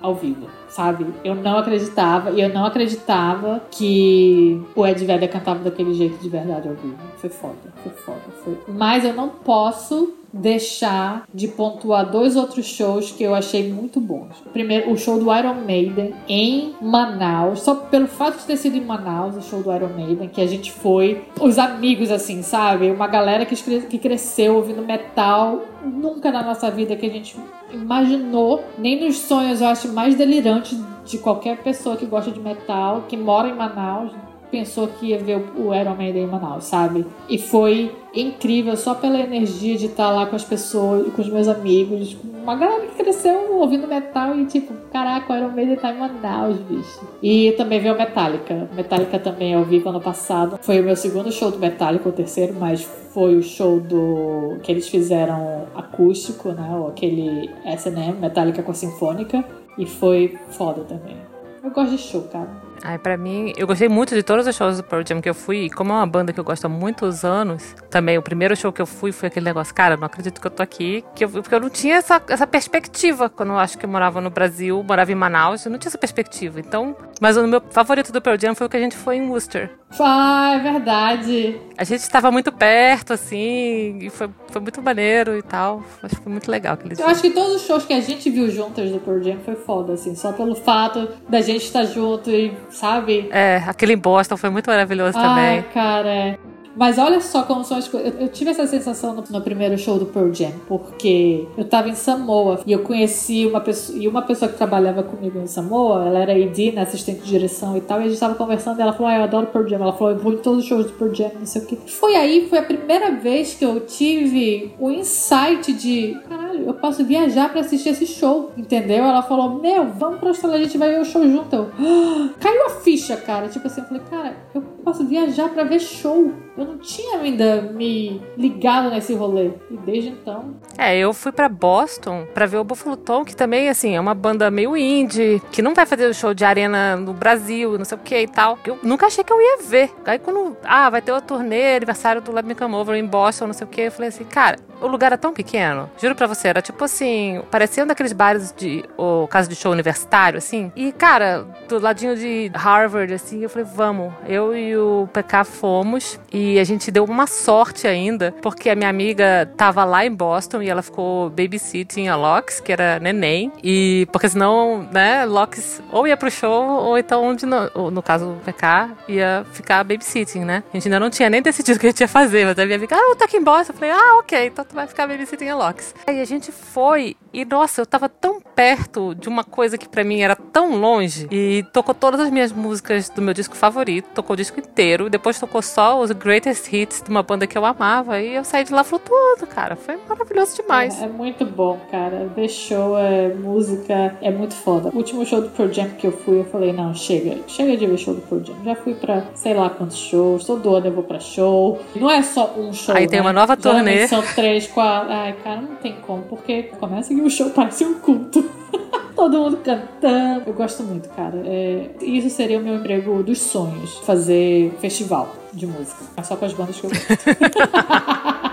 [0.00, 1.06] ao vivo, sabe?
[1.24, 6.28] Eu não acreditava e eu não acreditava que o Ed Vedder cantava daquele jeito de
[6.28, 6.96] verdade ao vivo.
[7.16, 8.58] Foi foda, foi foda, foi.
[8.68, 14.36] Mas eu não posso deixar de pontuar dois outros shows que eu achei muito bons.
[14.52, 18.84] Primeiro, o show do Iron Maiden em Manaus, só pelo fato de ter sido em
[18.84, 22.90] Manaus, o show do Iron Maiden, que a gente foi, os amigos assim, sabe?
[22.90, 27.36] Uma galera que, que cresceu ouvindo metal, nunca na nossa vida que a gente
[27.72, 33.04] imaginou, nem nos sonhos, eu acho mais delirante de qualquer pessoa que gosta de metal,
[33.08, 34.12] que mora em Manaus,
[34.50, 37.06] pensou que ia ver o Iron Maiden em Manaus, sabe?
[37.28, 41.48] E foi incrível só pela energia de estar lá com as pessoas, com os meus
[41.48, 42.16] amigos.
[42.42, 46.56] Uma galera que cresceu ouvindo metal e tipo, caraca, o Iron Maiden tá em Manaus,
[46.58, 47.06] bicho.
[47.22, 48.68] E também veio Metallica.
[48.74, 50.58] Metallica também ao vivo ano passado.
[50.62, 52.82] Foi o meu segundo show do Metallica, o terceiro, mas
[53.12, 56.74] foi o show do que eles fizeram acústico, né?
[56.74, 59.44] Ou aquele S&M, Metallica com a Sinfônica.
[59.76, 61.16] E foi foda também.
[61.62, 62.48] Eu gosto de show, cara.
[62.82, 65.34] Ai, pra mim, eu gostei muito de todos os shows do Pearl Jam que eu
[65.34, 65.64] fui.
[65.64, 68.72] E como é uma banda que eu gosto há muitos anos, também o primeiro show
[68.72, 71.04] que eu fui foi aquele negócio, cara, não acredito que eu tô aqui.
[71.14, 74.20] Que eu, porque eu não tinha essa, essa perspectiva quando eu acho que eu morava
[74.20, 76.60] no Brasil, morava em Manaus, eu não tinha essa perspectiva.
[76.60, 79.28] Então, mas o meu favorito do Pearl Jam foi o que a gente foi em
[79.28, 79.70] Worcester.
[79.98, 81.60] Ah, é verdade.
[81.76, 85.82] A gente estava muito perto, assim, e foi, foi muito maneiro e tal.
[86.02, 88.28] Acho que foi muito legal aquele Eu acho que todos os shows que a gente
[88.30, 92.30] viu juntas do Pearl Jam foi foda, assim, só pelo fato da gente estar junto
[92.30, 93.28] e sabe?
[93.30, 95.62] É, aquele em Boston foi muito maravilhoso Ai, também.
[95.72, 96.38] cara, é.
[96.78, 98.14] Mas olha só como são as coisas.
[98.14, 101.88] Eu, eu tive essa sensação no, no, primeiro show do Pearl Jam, porque eu tava
[101.88, 106.06] em Samoa e eu conheci uma pessoa, e uma pessoa que trabalhava comigo em Samoa,
[106.06, 108.82] ela era ID, né, assistente de direção e tal, e a gente tava conversando e
[108.82, 109.82] ela falou, ah, eu adoro Pearl Jam.
[109.82, 111.76] Ela falou, eu vou em todos os shows do Pearl Jam, não sei o que.
[111.90, 117.04] Foi aí, foi a primeira vez que eu tive o insight de, caralho, eu posso
[117.04, 119.04] viajar para assistir esse show, entendeu?
[119.04, 121.56] Ela falou, meu, vamos pra Austrália, a gente vai ver o show junto.
[121.56, 122.28] Eu, ah!
[122.38, 123.48] caiu a ficha, cara.
[123.48, 126.32] Tipo assim, eu falei, cara, eu posso viajar para ver show.
[126.56, 129.50] Eu não tinha ainda me ligado nesse rolê.
[129.70, 130.56] E desde então.
[130.76, 134.14] É, eu fui para Boston para ver o Buffalo Tom, que também, assim, é uma
[134.14, 137.98] banda meio indie, que não vai fazer o show de arena no Brasil, não sei
[137.98, 138.58] o que e tal.
[138.64, 139.94] Eu nunca achei que eu ia ver.
[140.06, 143.48] Aí quando, ah, vai ter uma turnê, aniversário do Let Me Come Over em Boston,
[143.48, 145.90] não sei o que, eu falei assim, cara, o lugar é tão pequeno.
[146.00, 149.72] Juro pra você, era tipo assim, parecia um daqueles bares de, o caso de show
[149.72, 150.72] universitário, assim.
[150.74, 154.12] E, cara, do ladinho de Harvard, assim, eu falei, vamos.
[154.26, 158.88] Eu e o PK fomos e a gente deu uma sorte ainda, porque a minha
[158.88, 163.52] amiga tava lá em Boston e ela ficou babysitting a Locks, que era neném.
[163.62, 167.36] E porque senão, né, Locks ou ia pro show ou então,
[167.74, 170.62] no, no caso o PK, ia ficar babysitting, né?
[170.72, 172.64] A gente ainda não tinha nem decidido o que a gente ia fazer, mas a
[172.64, 173.72] minha amiga, ah, tô aqui em Boston.
[173.72, 175.94] Eu falei, ah, ok, então tu vai ficar babysitting a Locks.
[176.06, 180.02] Aí a gente foi e, nossa, eu tava tão perto de uma coisa que para
[180.02, 184.34] mim era tão longe e tocou todas as minhas músicas do meu disco favorito, tocou
[184.34, 188.20] o disco inteiro, depois tocou só os greatest hits de uma banda que eu amava
[188.20, 189.76] e eu saí de lá flutuando, cara.
[189.76, 191.00] Foi maravilhoso demais.
[191.00, 192.28] É, é muito bom, cara.
[192.34, 194.88] The show, é música, é muito foda.
[194.92, 197.86] O último show do Pearl Jam que eu fui, eu falei, não, chega, chega de
[197.86, 198.56] ver show do Pearl Jam.
[198.64, 201.78] Já fui pra sei lá quantos shows, todo ano eu vou pra show.
[201.94, 203.24] Não é só um show, Aí tem né?
[203.24, 204.08] uma nova turnê.
[204.08, 205.12] São três, quatro.
[205.12, 208.47] Ai, cara, não tem como, porque começa que o show parece um culto.
[209.14, 210.44] Todo mundo cantando.
[210.46, 211.42] Eu gosto muito, cara.
[211.44, 211.90] É...
[212.00, 213.98] Isso seria o meu emprego dos sonhos.
[213.98, 216.04] Fazer festival de música.
[216.16, 218.38] É só com as bandas que eu gosto.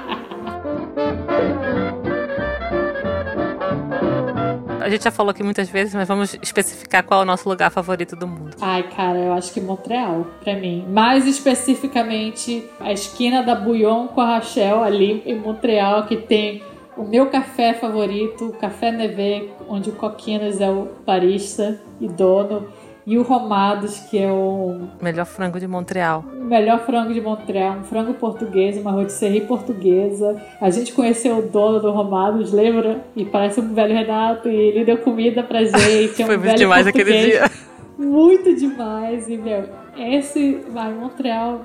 [4.85, 7.71] A gente já falou aqui muitas vezes, mas vamos especificar qual é o nosso lugar
[7.71, 8.55] favorito do mundo.
[8.61, 10.85] Ai, cara, eu acho que Montreal, pra mim.
[10.87, 16.61] Mais especificamente, a esquina da Bouillon com a Rachel ali em Montreal, que tem
[16.95, 22.67] o meu café favorito, o Café Neve, onde o Coquinas é o barista e dono,
[23.05, 26.23] e o Romados, que é o melhor frango de Montreal.
[26.23, 30.41] Melhor frango de Montreal, um frango português, uma rotisserie portuguesa.
[30.59, 33.01] A gente conheceu o dono do Romados, lembra?
[33.15, 36.19] E parece um velho Renato, e ele deu comida pra gente.
[36.19, 37.51] É um Foi muito demais aquele dia.
[37.97, 39.29] Muito demais.
[39.29, 41.61] E, meu, esse, vai, Montreal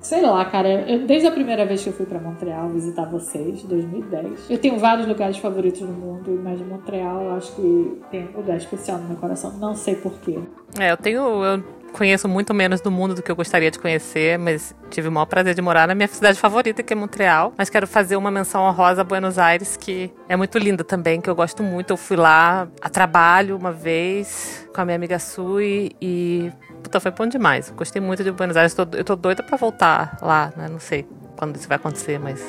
[0.00, 3.62] Sei lá, cara, eu, desde a primeira vez que eu fui para Montreal visitar vocês,
[3.62, 8.36] 2010, eu tenho vários lugares favoritos no mundo, mas Montreal eu acho que tem um
[8.38, 10.38] lugar especial no meu coração, não sei porquê.
[10.78, 11.44] É, eu tenho.
[11.44, 15.12] Eu conheço muito menos do mundo do que eu gostaria de conhecer, mas tive o
[15.12, 17.52] maior prazer de morar na minha cidade favorita, que é Montreal.
[17.56, 21.28] Mas quero fazer uma menção honrosa a Buenos Aires, que é muito linda também, que
[21.28, 21.92] eu gosto muito.
[21.92, 27.10] Eu fui lá a trabalho uma vez com a minha amiga Sui e Puta, foi
[27.10, 27.70] bom demais.
[27.70, 28.76] Gostei muito de Buenos Aires.
[28.76, 30.68] Eu tô, eu tô doida pra voltar lá, né?
[30.68, 31.06] Não sei
[31.36, 32.42] quando isso vai acontecer, mas.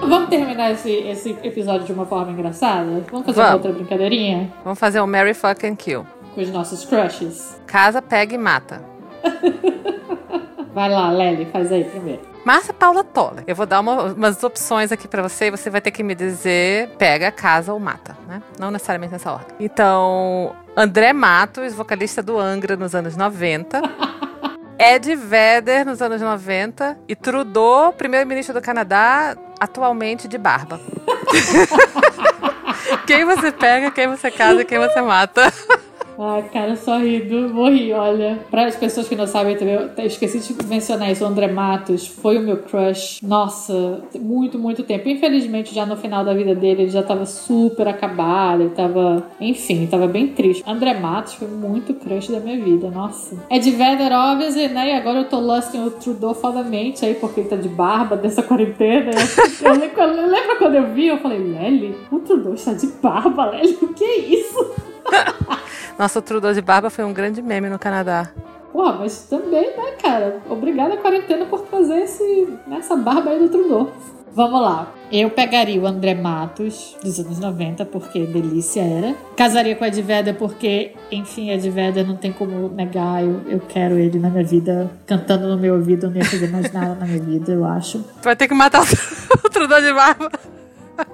[0.00, 3.04] Vamos terminar esse, esse episódio de uma forma engraçada?
[3.10, 3.54] Vamos fazer Vamos.
[3.54, 4.52] outra brincadeirinha?
[4.64, 6.06] Vamos fazer um Mary Fuck and Kill.
[6.34, 7.60] Com os nossos crushes.
[7.66, 8.82] Casa, pega e mata.
[10.74, 12.20] Vai lá, Lely, faz aí primeiro.
[12.44, 13.44] Márcia Paula Toller.
[13.46, 16.14] Eu vou dar uma, umas opções aqui para você e você vai ter que me
[16.14, 18.42] dizer pega, casa ou mata, né?
[18.58, 19.54] Não necessariamente nessa ordem.
[19.60, 23.82] Então, André Matos, vocalista do Angra nos anos 90.
[24.80, 30.80] Ed Vedder nos anos 90 e Trudeau, primeiro-ministro do Canadá, atualmente de barba.
[33.06, 35.52] quem você pega, quem você casa, quem você mata.
[36.20, 38.40] Ai, cara, só rindo, morri, olha.
[38.50, 42.08] Para as pessoas que não sabem também, eu esqueci de mencionar isso, o André Matos
[42.08, 43.20] foi o meu crush.
[43.22, 45.08] Nossa, muito, muito tempo.
[45.08, 49.86] Infelizmente, já no final da vida dele, ele já tava super acabado, ele tava, enfim,
[49.86, 50.64] tava bem triste.
[50.66, 53.36] André Matos foi muito crush da minha vida, nossa.
[53.48, 54.88] É de Vader, obviously, né?
[54.88, 58.42] E agora eu tô lusting o Trudeau fodamente aí, porque ele tá de barba dessa
[58.42, 59.12] quarentena.
[59.62, 63.52] Eu, eu, eu lembro quando eu vi, eu falei, Lely, o Trudeau está de barba,
[63.52, 64.72] Lely, o que é isso?
[65.98, 68.30] Nossa, Trudeau de barba foi um grande meme no Canadá.
[68.72, 70.40] Pô, mas também, né, cara?
[70.48, 73.90] Obrigada, quarentena, por trazer esse, essa barba aí do Trudeau.
[74.32, 74.92] Vamos lá.
[75.10, 79.16] Eu pegaria o André Matos, dos anos 90, porque delícia era.
[79.36, 83.24] Casaria com a Edveda, porque, enfim, a Edveda não tem como negar.
[83.24, 86.06] Eu, eu quero ele na minha vida, cantando no meu ouvido.
[86.06, 87.98] Eu não ia fazer mais nada na minha vida, eu acho.
[87.98, 88.86] Tu vai ter que matar o
[89.50, 90.30] Trudeau de barba.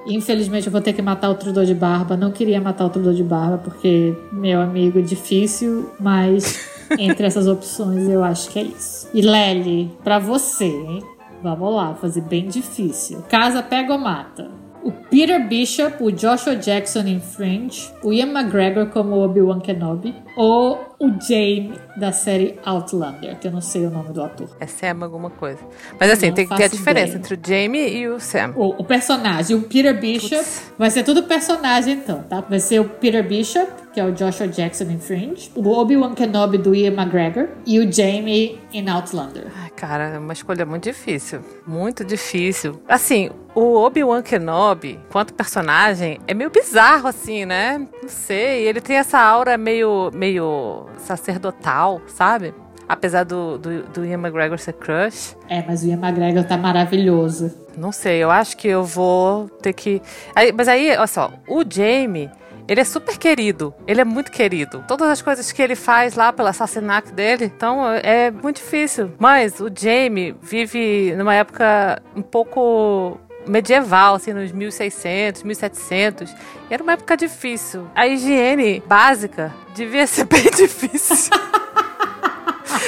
[0.06, 2.16] Infelizmente eu vou ter que matar o Trudor de Barba.
[2.16, 6.60] Não queria matar o Trudor de Barba porque, meu amigo, difícil, mas
[6.98, 9.08] entre essas opções eu acho que é isso.
[9.12, 11.02] E Lely, pra você, hein?
[11.42, 13.22] Vamos lá, fazer bem difícil.
[13.28, 14.50] Casa pega ou mata?
[14.84, 20.94] O Peter Bishop, o Joshua Jackson em Fringe, o Ian McGregor como Obi-Wan Kenobi, ou
[21.00, 24.48] o Jaime da série Outlander, que eu não sei o nome do ator.
[24.60, 25.58] É Sam alguma coisa.
[25.98, 27.18] Mas assim, Não tem que ter a diferença ideia.
[27.18, 28.52] entre o Jamie e o Sam.
[28.56, 30.44] O, o personagem, o Peter Bishop,
[30.78, 32.42] vai ser tudo personagem então, tá?
[32.42, 36.58] Vai ser o Peter Bishop, que é o Joshua Jackson em Fringe, o Obi-Wan Kenobi
[36.58, 39.46] do Ian McGregor e o Jaime em Outlander.
[39.62, 41.40] Ai, cara, é uma escolha muito difícil.
[41.66, 42.80] Muito difícil.
[42.88, 47.86] Assim, o Obi-Wan Kenobi, quanto personagem, é meio bizarro, assim, né?
[48.02, 48.66] Não sei.
[48.66, 52.52] Ele tem essa aura meio, meio sacerdotal, sabe?
[52.88, 55.36] Apesar do, do, do Ian McGregor ser crush.
[55.48, 57.52] É, mas o Ian McGregor tá maravilhoso.
[57.76, 60.02] Não sei, eu acho que eu vou ter que.
[60.34, 62.30] Aí- mas aí, olha só, o Jamie.
[62.66, 64.82] Ele é super querido, ele é muito querido.
[64.88, 69.12] Todas as coisas que ele faz lá pelo assassinato dele, então é muito difícil.
[69.18, 76.30] Mas o Jamie vive numa época um pouco medieval, assim, nos 1600, 1700.
[76.70, 77.88] E era uma época difícil.
[77.94, 81.32] A higiene básica devia ser bem difícil.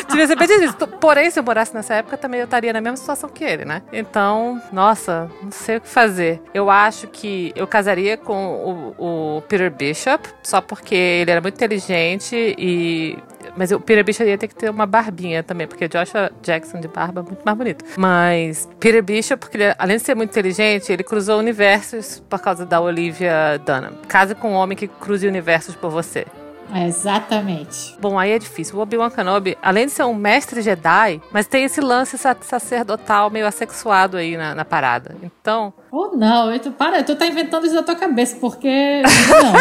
[0.09, 0.75] Devia ser bem difícil.
[1.01, 3.83] Porém, se eu morasse nessa época, também eu estaria na mesma situação que ele, né?
[3.93, 6.41] Então, nossa, não sei o que fazer.
[6.53, 11.55] Eu acho que eu casaria com o, o Peter Bishop, só porque ele era muito
[11.55, 13.19] inteligente e.
[13.57, 16.89] Mas o Peter Bishop ia ter que ter uma barbinha também, porque Joshua Jackson de
[16.89, 17.85] barba é muito mais bonito.
[17.97, 22.67] Mas Peter Bishop, porque ele, além de ser muito inteligente, ele cruzou universos por causa
[22.67, 23.93] da Olivia Dunham.
[24.09, 26.27] Casa com um homem que cruze universos por você.
[26.75, 27.97] Exatamente.
[28.01, 28.77] Bom, aí é difícil.
[28.77, 33.31] O Obi-Wan Kenobi, além de ser um mestre Jedi, mas tem esse lance sa- sacerdotal
[33.31, 35.15] meio assexuado aí na, na parada.
[35.23, 39.03] Então, Ou não, eu tô- para, tu tá inventando isso da tua cabeça, porque.
[39.03, 39.53] Não.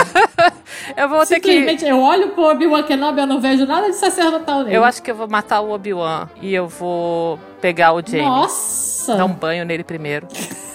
[0.98, 1.48] eu vou ter que.
[1.52, 4.76] Simplesmente, eu olho pro Obi-Wan Kenobi, eu não vejo nada de sacerdotal nele.
[4.76, 8.26] Eu acho que eu vou matar o Obi-Wan e eu vou pegar o Jaime.
[8.26, 9.16] Nossa!
[9.16, 10.28] Dar um banho nele primeiro.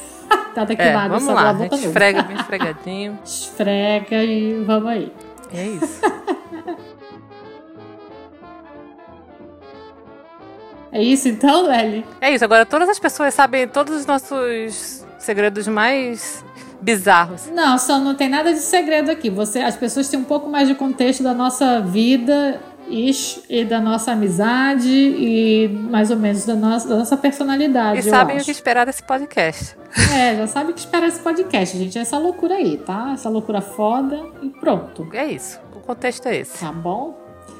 [0.54, 1.56] Tá daqui É, lado, vamos lá.
[1.72, 3.16] Esfrega bem esfregadinho.
[3.24, 5.12] Esfrega e vamos aí.
[5.52, 6.00] É isso.
[10.92, 12.04] É isso então, Lely?
[12.20, 12.44] É isso.
[12.44, 16.44] Agora todas as pessoas sabem todos os nossos segredos mais
[16.80, 17.48] bizarros.
[17.52, 19.30] Não, só não tem nada de segredo aqui.
[19.30, 23.80] Você, as pessoas têm um pouco mais de contexto da nossa vida ish, e da
[23.80, 28.00] nossa amizade e mais ou menos da nossa, da nossa personalidade.
[28.00, 28.46] E sabem o acho.
[28.46, 29.76] que esperar desse podcast.
[30.14, 31.98] É, já sabe o que espera esse podcast, gente.
[31.98, 33.12] É essa loucura aí, tá?
[33.12, 35.08] Essa loucura foda e pronto.
[35.12, 35.60] É isso.
[35.74, 36.60] O contexto é esse.
[36.60, 37.18] Tá bom?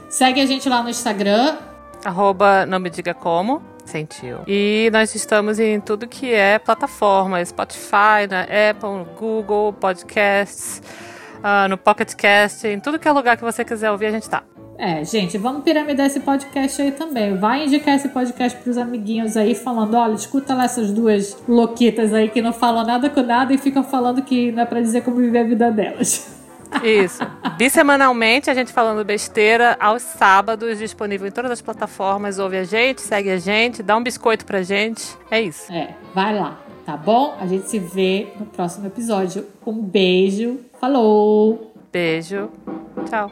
[0.08, 1.56] Segue a gente lá no Instagram.
[2.04, 3.62] Arroba não me diga como.
[3.84, 4.38] Sentiu.
[4.46, 7.44] E nós estamos em tudo que é plataforma.
[7.44, 10.80] Spotify, na Apple, Google, podcasts,
[11.42, 14.28] ah, no Pocket Cast, em tudo que é lugar que você quiser ouvir, a gente
[14.28, 14.42] tá.
[14.80, 17.36] É, gente, vamos piramidar esse podcast aí também.
[17.36, 22.30] Vai indicar esse podcast pros amiguinhos aí, falando: olha, escuta lá essas duas louquitas aí
[22.30, 25.18] que não falam nada com nada e ficam falando que não é pra dizer como
[25.18, 26.34] viver a vida delas.
[26.82, 27.22] Isso.
[27.58, 32.38] Bissemanalmente, a gente falando besteira, aos sábados, disponível em todas as plataformas.
[32.38, 35.14] Ouve a gente, segue a gente, dá um biscoito pra gente.
[35.30, 35.70] É isso.
[35.70, 37.36] É, vai lá, tá bom?
[37.38, 39.46] A gente se vê no próximo episódio.
[39.66, 41.69] Um beijo, falou!
[41.93, 42.51] Beijo.
[43.09, 43.30] Tchau.